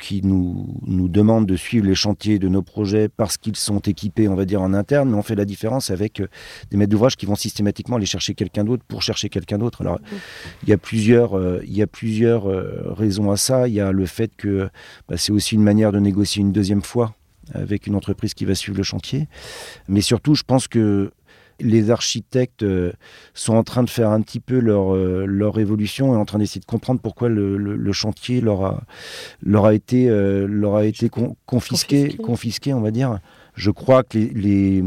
[0.00, 4.28] qui nous, nous demandent de suivre les chantiers de nos projets parce qu'ils sont équipés,
[4.28, 6.28] on va dire, en interne, mais on fait la différence avec euh,
[6.70, 9.82] des maîtres d'ouvrage qui vont systématiquement aller chercher quelqu'un d'autre pour chercher quelqu'un d'autre.
[9.82, 10.00] Alors,
[10.62, 13.68] il y a plusieurs, euh, il y a plusieurs euh, raisons à ça.
[13.68, 14.68] Il y a le fait que
[15.08, 17.14] bah, c'est aussi une manière de négocier une deuxième fois
[17.52, 19.28] avec une entreprise qui va suivre le chantier.
[19.86, 21.12] Mais surtout, je pense que
[21.60, 22.92] les architectes euh,
[23.32, 26.38] sont en train de faire un petit peu leur, euh, leur évolution et en train
[26.38, 28.82] d'essayer de comprendre pourquoi le, le, le, chantier leur a,
[29.42, 33.18] leur a été, euh, leur a été con, confisqué, confisqué, confisqué, on va dire.
[33.54, 34.84] Je crois que les, les,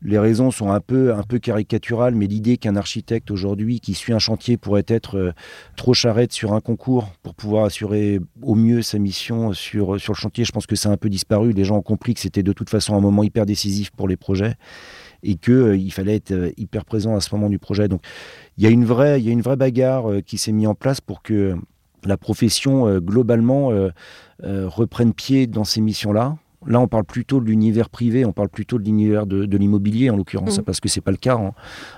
[0.00, 4.14] les raisons sont un peu, un peu caricaturales, mais l'idée qu'un architecte aujourd'hui qui suit
[4.14, 5.34] un chantier pourrait être
[5.76, 10.18] trop charrette sur un concours pour pouvoir assurer au mieux sa mission sur, sur le
[10.18, 11.52] chantier, je pense que c'est un peu disparu.
[11.52, 14.16] Les gens ont compris que c'était de toute façon un moment hyper décisif pour les
[14.16, 14.54] projets
[15.22, 17.88] et qu'il euh, fallait être euh, hyper présent à ce moment du projet.
[17.88, 18.02] Donc
[18.56, 20.66] il y a une vraie, il y a une vraie bagarre euh, qui s'est mise
[20.66, 21.56] en place pour que
[22.04, 23.72] la profession globalement
[24.40, 26.36] reprenne pied dans ces missions-là.
[26.66, 30.10] Là, on parle plutôt de l'univers privé, on parle plutôt de l'univers de, de l'immobilier
[30.10, 30.62] en l'occurrence, mmh.
[30.62, 31.54] parce que c'est pas le cas en,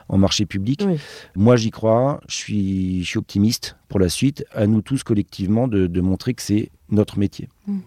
[0.09, 0.85] en marché public.
[0.87, 0.97] Oui.
[1.35, 4.45] Moi, j'y crois, je suis, je suis optimiste pour la suite.
[4.55, 7.49] À nous tous collectivement de, de montrer que c'est notre métier.
[7.67, 7.79] Mmh.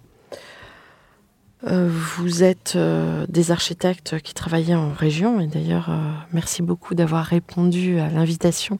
[1.65, 6.93] Euh, vous êtes euh, des architectes qui travaillaient en région et d'ailleurs euh, merci beaucoup
[6.93, 8.79] d'avoir répondu à l'invitation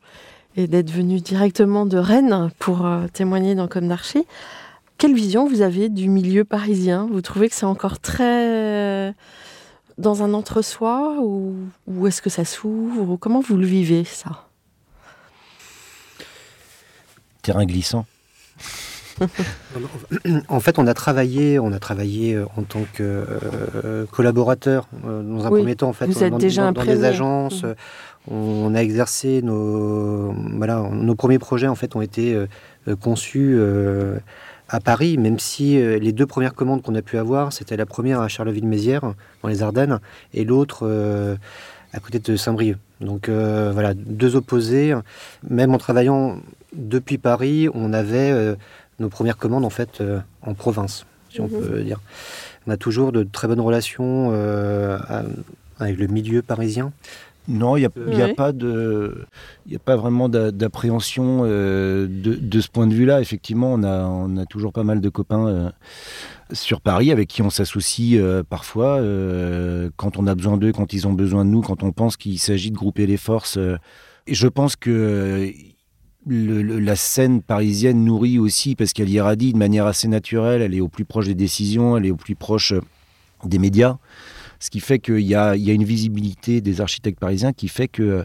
[0.57, 4.25] et d'être venu directement de Rennes pour témoigner dans Comme d'Archi.
[4.97, 7.07] Quelle vision vous avez du milieu parisien?
[7.11, 9.15] Vous trouvez que c'est encore très
[9.97, 11.55] dans un entre-soi ou,
[11.87, 13.17] ou est-ce que ça s'ouvre?
[13.17, 14.47] Comment vous le vivez ça?
[17.41, 18.05] Terrain glissant
[20.49, 25.21] en fait, on a travaillé, on a travaillé euh, en tant que euh, collaborateur euh,
[25.21, 25.89] dans un oui, premier temps.
[25.89, 27.75] En fait, vous êtes dans, déjà dans, dans des agences, mmh.
[28.31, 34.17] on a exercé nos, voilà, nos premiers projets en fait ont été euh, conçus euh,
[34.69, 37.85] à Paris, même si euh, les deux premières commandes qu'on a pu avoir, c'était la
[37.85, 39.99] première à Charleville-Mézières dans les Ardennes
[40.33, 40.89] et l'autre
[41.93, 42.77] à côté de Saint-Brieuc.
[43.01, 44.95] Donc voilà, deux opposés.
[45.47, 46.37] Même en travaillant
[46.73, 48.55] depuis Paris, on avait
[48.99, 51.45] nos premières commandes en fait euh, en province, si mmh.
[51.45, 51.99] on peut dire.
[52.67, 54.97] On a toujours de très bonnes relations euh,
[55.79, 56.91] avec le milieu parisien.
[57.49, 59.25] Non, il n'y a, pas de,
[59.67, 63.19] il a pas vraiment d'appréhension euh, de, de, ce point de vue-là.
[63.19, 65.69] Effectivement, on a, on a toujours pas mal de copains euh,
[66.53, 70.93] sur Paris avec qui on s'associe euh, parfois euh, quand on a besoin d'eux, quand
[70.93, 73.57] ils ont besoin de nous, quand on pense qu'il s'agit de grouper les forces.
[73.57, 73.77] Euh.
[74.25, 75.51] et je pense que
[76.25, 80.87] la scène parisienne nourrit aussi parce qu'elle irradie de manière assez naturelle, elle est au
[80.87, 82.73] plus proche des décisions, elle est au plus proche
[83.43, 83.97] des médias.
[84.63, 88.23] Ce qui fait qu'il y a, une visibilité des architectes parisiens qui fait que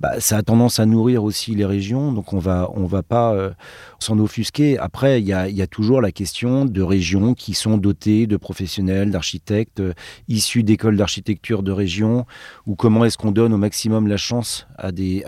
[0.00, 2.10] bah, ça a tendance à nourrir aussi les régions.
[2.10, 3.50] Donc on va, on va pas euh,
[3.98, 4.78] s'en offusquer.
[4.78, 9.80] Après, il y, a, toujours la question de régions qui sont dotées de professionnels, d'architectes
[9.80, 9.92] euh,
[10.26, 12.24] issus d'écoles d'architecture de région,
[12.66, 15.22] ou comment est-ce qu'on donne au maximum la chance à des,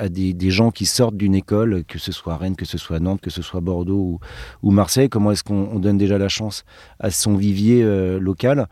[0.48, 3.42] gens qui sortent d'une école, que ce soit Rennes, que ce soit Nantes, que ce
[3.42, 4.20] soit Bordeaux
[4.62, 6.64] ou, Marseille, comment est-ce qu'on donne déjà la chance
[6.98, 8.68] à son vivier euh, local?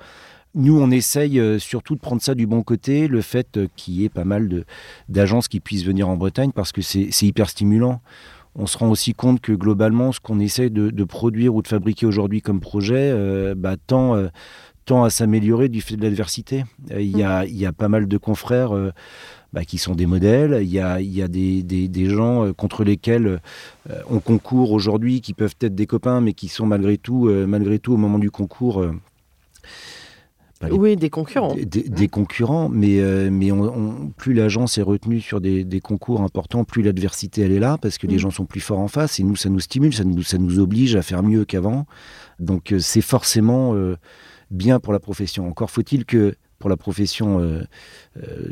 [0.54, 3.94] Nous, on essaye euh, surtout de prendre ça du bon côté, le fait euh, qu'il
[3.94, 4.64] y ait pas mal
[5.08, 8.00] d'agences qui puissent venir en Bretagne parce que c'est hyper stimulant.
[8.54, 12.06] On se rend aussi compte que globalement, ce qu'on essaye de, produire ou de fabriquer
[12.06, 14.14] aujourd'hui comme projet euh, bah, tend,
[15.02, 16.64] à s'améliorer du fait de l'adversité.
[16.88, 18.70] Il y, a, y, a, pas mal de confrères
[19.52, 23.40] bah, qui sont des modèles, il y a, y a des, des, gens contre lesquels
[24.08, 27.94] on concourt aujourd'hui, qui peuvent être des copains, mais qui sont malgré tout, malgré tout
[27.94, 28.84] au moment du concours
[30.70, 31.54] oui, des concurrents.
[31.54, 33.50] Des, concurrents, mais, euh, mais
[34.16, 38.06] plus l'agence est retenue sur des, concours importants, plus l'adversité elle est là, parce que
[38.06, 38.20] les mm.
[38.20, 40.58] gens sont plus forts en face, et nous, ça nous stimule, ça nous, ça nous
[40.58, 41.86] oblige à faire mieux qu'avant.
[42.40, 43.96] Donc euh, c'est forcément euh,
[44.50, 45.46] bien pour la profession.
[45.48, 46.34] Encore faut-il que
[46.64, 47.60] pour la profession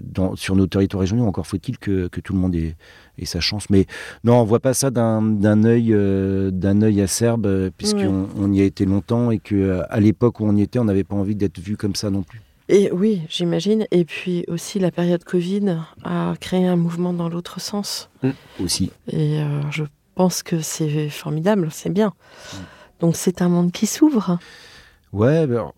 [0.02, 2.76] dans, sur nos territoires régionaux, encore faut-il que, que tout le monde ait,
[3.24, 3.70] sa chance.
[3.70, 3.86] Mais
[4.22, 8.60] non, on voit pas ça d'un œil euh, d'un œil acerbe, euh, puisqu'on on y
[8.60, 11.14] a été longtemps et que euh, à l'époque où on y était, on n'avait pas
[11.14, 12.42] envie d'être vu comme ça non plus.
[12.68, 13.86] Et oui, j'imagine.
[13.92, 18.10] Et puis aussi, la période Covid a créé un mouvement dans l'autre sens.
[18.22, 18.30] Mmh.
[18.62, 18.90] Aussi.
[19.10, 19.40] Et
[19.70, 19.84] je
[20.14, 22.08] pense que c'est formidable, c'est bien.
[22.08, 22.56] Mmh.
[23.00, 24.38] Donc c'est un monde qui s'ouvre.
[25.14, 25.72] Ouais, ben,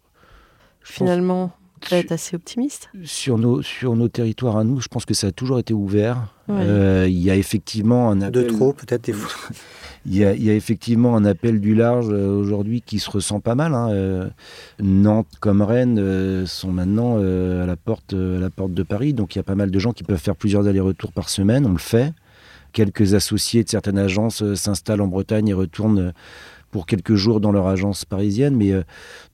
[0.82, 1.53] Finalement,
[1.93, 5.32] être assez optimiste sur nos, sur nos territoires à nous, je pense que ça a
[5.32, 6.35] toujours été ouvert.
[6.51, 8.47] Euh, il y a effectivement un appel...
[8.47, 9.51] De trop, peut-être, des fois.
[10.07, 13.09] Il y, a, il y, a, effectivement un appel du large euh, aujourd'hui qui se
[13.11, 13.72] ressent pas mal.
[13.72, 13.89] Hein.
[13.89, 14.28] Euh,
[14.78, 19.14] Nantes comme Rennes sont maintenant à, la porte, à la porte de Paris.
[19.14, 21.64] Donc il y a pas mal de gens qui peuvent faire plusieurs allers-retours par semaine.
[21.64, 22.12] On le fait.
[22.74, 26.12] Quelques associés de certaines agences s'installent en Bretagne et retournent
[26.75, 28.57] pour quelques jours dans leur agence parisienne.
[28.57, 28.83] Mais euh,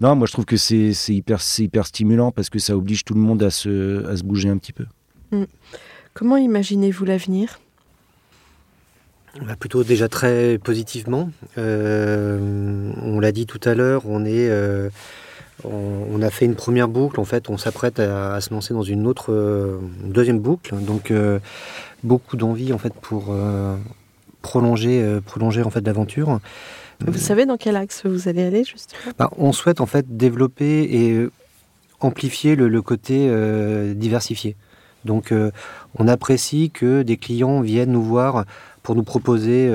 [0.02, 3.20] non, moi je trouve que c'est hyper, hyper stimulant parce que ça oblige tout le
[3.20, 4.84] monde à se, à se bouger un petit peu.
[5.32, 5.44] Mm.
[6.12, 7.58] Comment imaginez-vous l'avenir?
[9.40, 11.30] Bah, Plutôt déjà très positivement.
[11.56, 14.50] Euh, on l'a dit tout à l'heure, on est...
[14.50, 14.90] Euh,
[15.64, 19.06] on, a fait une première boucle, en fait, on s'apprête à, se lancer dans une
[19.06, 20.74] autre deuxième boucle.
[20.74, 21.12] Donc,
[22.02, 23.34] beaucoup d'envie en fait pour
[24.40, 26.40] prolonger, prolonger en fait l'aventure.
[27.06, 30.82] Vous savez dans quel axe vous allez aller justement bah, On souhaite en fait développer
[30.82, 31.30] et euh,
[32.00, 34.56] amplifier le, côté euh, diversifié.
[35.04, 35.50] Donc euh,
[35.98, 38.44] on apprécie que des clients viennent nous voir
[38.82, 39.70] pour nous proposer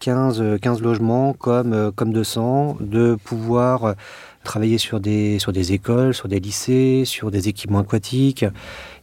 [0.00, 3.94] 15, 15 logements comme, comme 200, de pouvoir
[4.42, 8.44] travailler sur des, sur des écoles, sur des lycées, sur des équipements aquatiques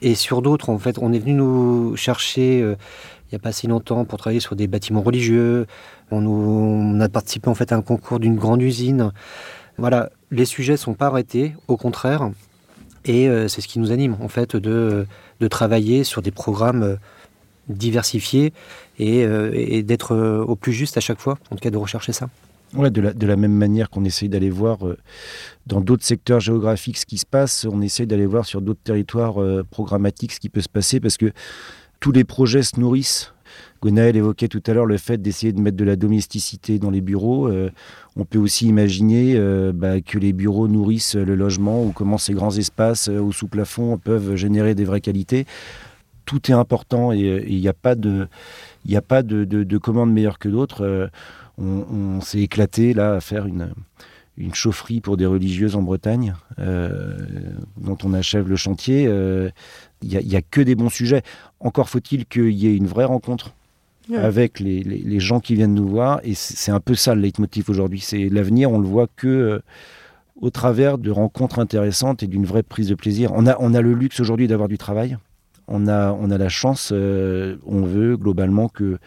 [0.02, 0.70] et sur d'autres.
[0.70, 2.76] En fait, on est venu nous chercher
[3.28, 5.68] il n'y a pas si longtemps pour travailler sur des bâtiments religieux.
[6.12, 9.12] On, a participé en fait à un concours d'une grande usine.
[9.78, 12.32] Voilà, les sujets sont pas arrêtés, au contraire.
[13.06, 15.06] Et euh, c'est ce qui nous anime en fait de,
[15.40, 16.96] de travailler sur des programmes euh,
[17.70, 18.54] diversifiés
[19.00, 22.30] et, euh, d'être au plus juste à chaque fois, en tout cas de rechercher ça.
[22.74, 24.80] Ouais, de la même manière qu'on essaye d'aller voir
[25.68, 29.36] dans d'autres secteurs géographiques ce qui se passe, on essaye d'aller voir sur d'autres territoires
[29.72, 31.32] programmatiques ce qui peut se passer parce que
[32.02, 33.32] tous les projets se nourrissent.
[33.82, 37.02] Gonaël évoquait tout à l'heure le fait d'essayer de mettre de la domesticité dans les
[37.02, 37.48] bureaux.
[37.48, 37.70] Euh,
[38.16, 42.34] on peut aussi imaginer euh, bah, que les bureaux nourrissent le logement ou comment ces
[42.34, 45.46] grands espaces euh, au sous-plafond peuvent générer des vraies qualités.
[46.26, 48.28] Tout est important et il n'y a pas de,
[48.86, 49.02] il a
[49.80, 51.10] commande que d'autres.
[51.58, 53.70] on, s'est éclaté là à faire une,
[54.38, 59.10] une chaufferie pour des religieuses en Bretagne, dont on achève le chantier
[60.02, 61.24] il n'y a, que des bons sujets.
[61.62, 63.54] Encore faut-il qu'il y ait une vraie rencontre
[64.16, 66.20] avec les, gens qui viennent nous voir.
[66.24, 68.00] Et c'est un peu ça le leitmotiv aujourd'hui.
[68.00, 69.60] C'est l'avenir, on le voit que euh,
[70.40, 73.32] au travers de rencontres intéressantes et d'une vraie prise de plaisir.
[73.34, 75.18] On a, on a le luxe aujourd'hui d'avoir du travail.
[75.68, 79.00] On a, on a la chance, euh, on veut globalement que,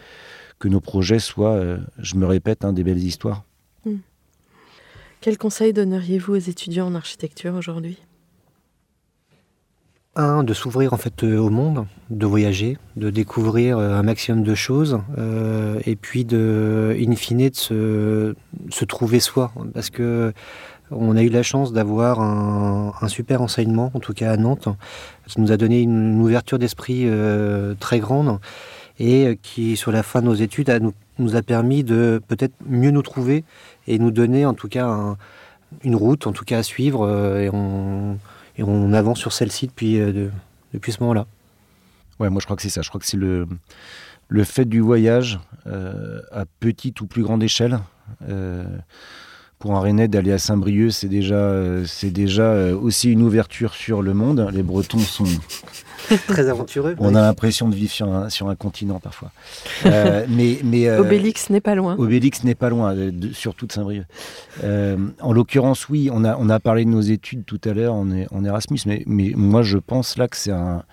[0.58, 3.44] que nos projets soient, euh, je me répète, hein, des belles histoires.
[3.86, 3.98] Hmm.
[5.22, 7.98] Quel conseil donneriez-vous aux étudiants en architecture aujourd'hui?
[10.20, 14.42] Un, de s'ouvrir en fait euh, au monde, de voyager, de découvrir euh, un maximum
[14.42, 18.34] de choses, euh, et puis de, in fine, de se,
[18.70, 20.32] se, trouver soi, parce que
[20.90, 24.68] on a eu la chance d'avoir un, super enseignement, en tout cas à Nantes,
[25.26, 27.08] qui nous a donné une, ouverture d'esprit
[27.78, 28.40] très grande
[28.98, 32.54] et qui, sur la fin de nos études, a, nous, nous, a permis de peut-être
[32.66, 33.44] mieux nous trouver
[33.86, 35.14] et nous donner en tout cas
[35.84, 37.08] une route, en tout cas à suivre.
[37.38, 38.18] et on,
[38.60, 40.30] et on avance sur celle-ci depuis, de,
[40.74, 41.26] depuis ce moment-là.
[42.18, 42.82] Ouais, moi je crois que c'est ça.
[42.82, 43.48] Je crois que c'est le,
[44.28, 47.80] le fait du voyage à petite ou plus grande échelle
[49.60, 53.74] pour un Rennais d'aller à Saint-Brieuc, c'est déjà, euh, c'est déjà euh, aussi une ouverture
[53.74, 54.48] sur le monde.
[54.54, 55.26] Les Bretons sont
[56.26, 56.96] très aventureux.
[56.98, 59.32] On a l'impression de vivre sur un, sur un continent parfois.
[59.84, 61.94] Euh, mais, mais Obélix n'est pas loin.
[61.98, 62.96] Obélix n'est pas loin,
[63.34, 64.06] surtout de Saint-Brieuc.
[64.64, 68.08] en l'occurrence, oui, on a, on a parlé de nos études tout à l'heure en,
[68.30, 70.84] en Erasmus, mais, mais moi je pense là que c'est un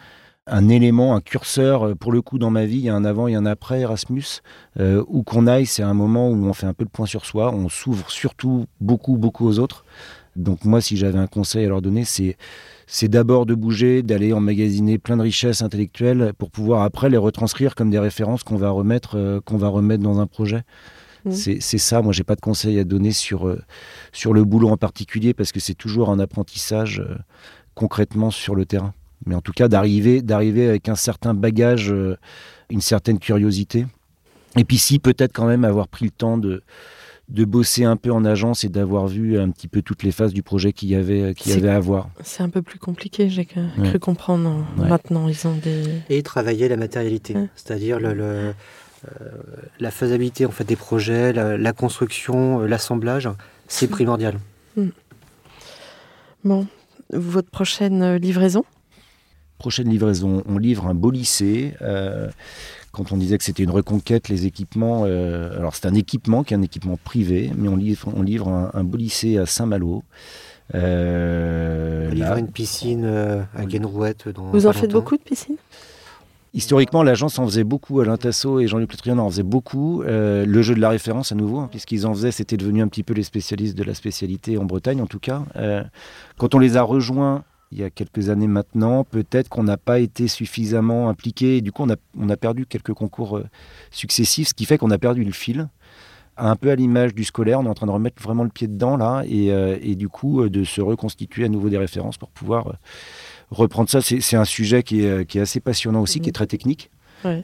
[0.48, 1.88] un élément, un curseur.
[1.88, 3.82] Euh, pour le coup, dans ma vie, il y a un avant et un après
[3.82, 4.42] Erasmus.
[4.80, 7.26] Euh, où qu'on aille, c'est un moment où on fait un peu le point sur
[7.26, 7.54] soi.
[7.54, 9.86] On s'ouvre surtout beaucoup, beaucoup aux autres.
[10.36, 12.38] Donc moi, si j'avais un conseil à leur donner, c'est
[12.90, 17.76] c'est d'abord de bouger, d'aller emmagasiner plein de richesses intellectuelles pour pouvoir après les retranscrire
[17.76, 20.62] comme des références qu'on va remettre euh, qu'on va remettre dans un projet.
[21.26, 21.32] Mmh.
[21.32, 22.02] C'est ça.
[22.02, 23.54] Moi, j'ai pas de conseil à donner sur
[24.14, 27.04] sur le boulot en particulier parce que c'est toujours un apprentissage
[27.74, 28.94] concrètement sur le terrain
[29.28, 32.18] mais en tout cas d'arriver d'arriver avec un certain bagage, euh,
[32.70, 33.86] une certaine curiosité.
[34.58, 36.64] Et puis si peut-être quand même avoir pris le temps de
[37.30, 40.34] de bosser un peu en agence et d'avoir vu un petit peu toutes les phases
[40.34, 42.10] du projet qu'il y avait qu'il y avait à voir.
[42.24, 44.66] C'est un peu plus compliqué, j'ai cru comprendre.
[44.78, 48.54] Maintenant, ils ont des et travailler la matérialité, c'est-à-dire le,
[49.22, 49.30] euh,
[49.80, 53.30] la faisabilité en fait des projets, la, construction, euh, l'assemblage,
[53.68, 54.40] c'est primordial.
[54.76, 54.90] Hmm.
[56.44, 56.66] Bon,
[57.12, 58.64] votre prochaine livraison?
[59.58, 61.74] Prochaine livraison, on livre un beau lycée.
[61.82, 62.30] Euh,
[62.92, 66.54] quand on disait que c'était une reconquête, les équipements, euh, alors c'est un équipement qui
[66.54, 70.04] est un équipement privé, mais on livre, on livre un, beau lycée à Saint-Malo.
[70.74, 73.06] Euh, on livre une piscine
[73.56, 74.26] à Guénrouette.
[74.52, 75.58] Vous en faites beaucoup de piscines?
[76.54, 78.00] Historiquement, l'agence en faisait beaucoup.
[78.00, 80.02] Alain Tasso et Jean-Luc Letrian en faisaient beaucoup.
[80.04, 83.04] le jeu de la référence, à nouveau, hein, puisqu'ils en faisaient, c'était devenu un petit
[83.04, 85.44] peu les spécialistes de la spécialité en Bretagne, en tout cas.
[86.38, 89.04] quand on les a rejoints il y a quelques années maintenant.
[89.04, 91.58] Peut-être qu'on n'a pas été suffisamment impliqué.
[91.58, 93.46] Et du coup, on a, on a perdu quelques concours euh,
[93.92, 95.70] successifs, ce qui fait qu'on a perdu le fil.
[96.38, 98.68] Un peu à l'image du scolaire, on est en train de remettre vraiment le pied
[98.68, 102.20] dedans là, et, euh, et du coup euh, de se reconstituer à nouveau des références
[102.20, 102.76] pour pouvoir
[103.50, 104.02] reprendre ça.
[104.02, 106.92] C'est un sujet qui est, qui est, assez passionnant aussi, qui est très technique.
[107.26, 107.44] Oui,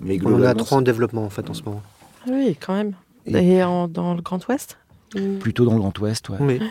[0.00, 1.82] mais on a trop en développement en fait en ce moment.
[2.28, 2.94] Oui, quand même.
[3.26, 4.76] Et, dans le Grand Ouest?
[5.14, 5.38] Mm.
[5.38, 6.28] Plutôt dans le Grand Ouest,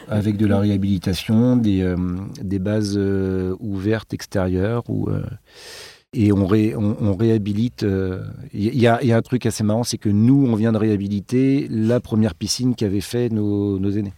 [0.07, 1.95] avec de la réhabilitation, des, euh,
[2.41, 4.83] des bases euh, ouvertes extérieures.
[4.89, 5.23] Où, euh,
[6.13, 7.85] et on, on, réhabilite.
[8.53, 11.67] Il y, y, a un truc assez marrant, c'est que nous, on vient de réhabiliter
[11.69, 14.13] la première piscine qu'avaient fait nos, nos aînés.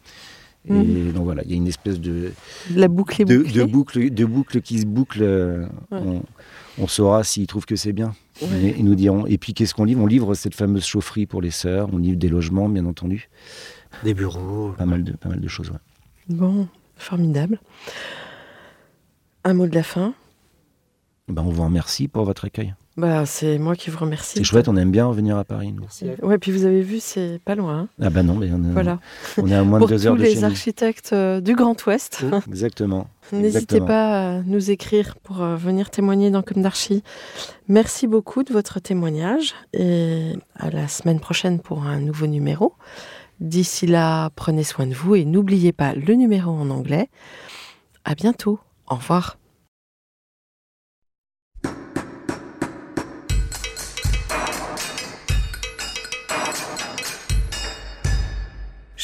[0.69, 1.13] Et mm.
[1.13, 2.31] donc voilà, il y a une espèce de.
[2.75, 5.67] La boucle de, de, boucle, de boucle qui se boucle.
[5.91, 8.13] On, saura s'ils trouvent que c'est bien.
[8.41, 9.25] Et, nous diront.
[9.25, 10.01] Et puis qu'est-ce qu'on livre?
[10.01, 13.29] On livre cette fameuse chaufferie pour les sœurs, on livre des logements, bien entendu.
[14.03, 14.73] Des bureaux.
[14.77, 15.77] Pas mal de, pas mal de choses, ouais.
[16.29, 17.59] Bon, formidable.
[19.43, 20.13] Un mot de la fin?
[21.27, 22.75] Ben, On vous remercie pour votre accueil.
[22.99, 24.39] Bah, c'est moi qui vous remercie.
[24.39, 25.71] C'est chouette, on aime bien venir à Paris.
[25.71, 25.81] Nous.
[25.81, 26.05] Merci.
[26.21, 27.79] Ouais, puis vous avez vu, c'est pas loin.
[27.79, 27.87] Hein.
[28.01, 28.99] Ah ben non, mais on, voilà.
[29.37, 31.55] on est à moins de deux heures de chez Pour tous les architectes euh, du
[31.55, 32.25] Grand Ouest.
[32.47, 33.07] Exactement.
[33.31, 37.01] N'hésitez pas à nous écrire pour euh, venir témoigner dans Comme d'Archi.
[37.69, 42.73] Merci beaucoup de votre témoignage et à la semaine prochaine pour un nouveau numéro.
[43.39, 47.09] D'ici là, prenez soin de vous et n'oubliez pas le numéro en anglais.
[48.03, 48.59] À bientôt.
[48.89, 49.38] Au revoir.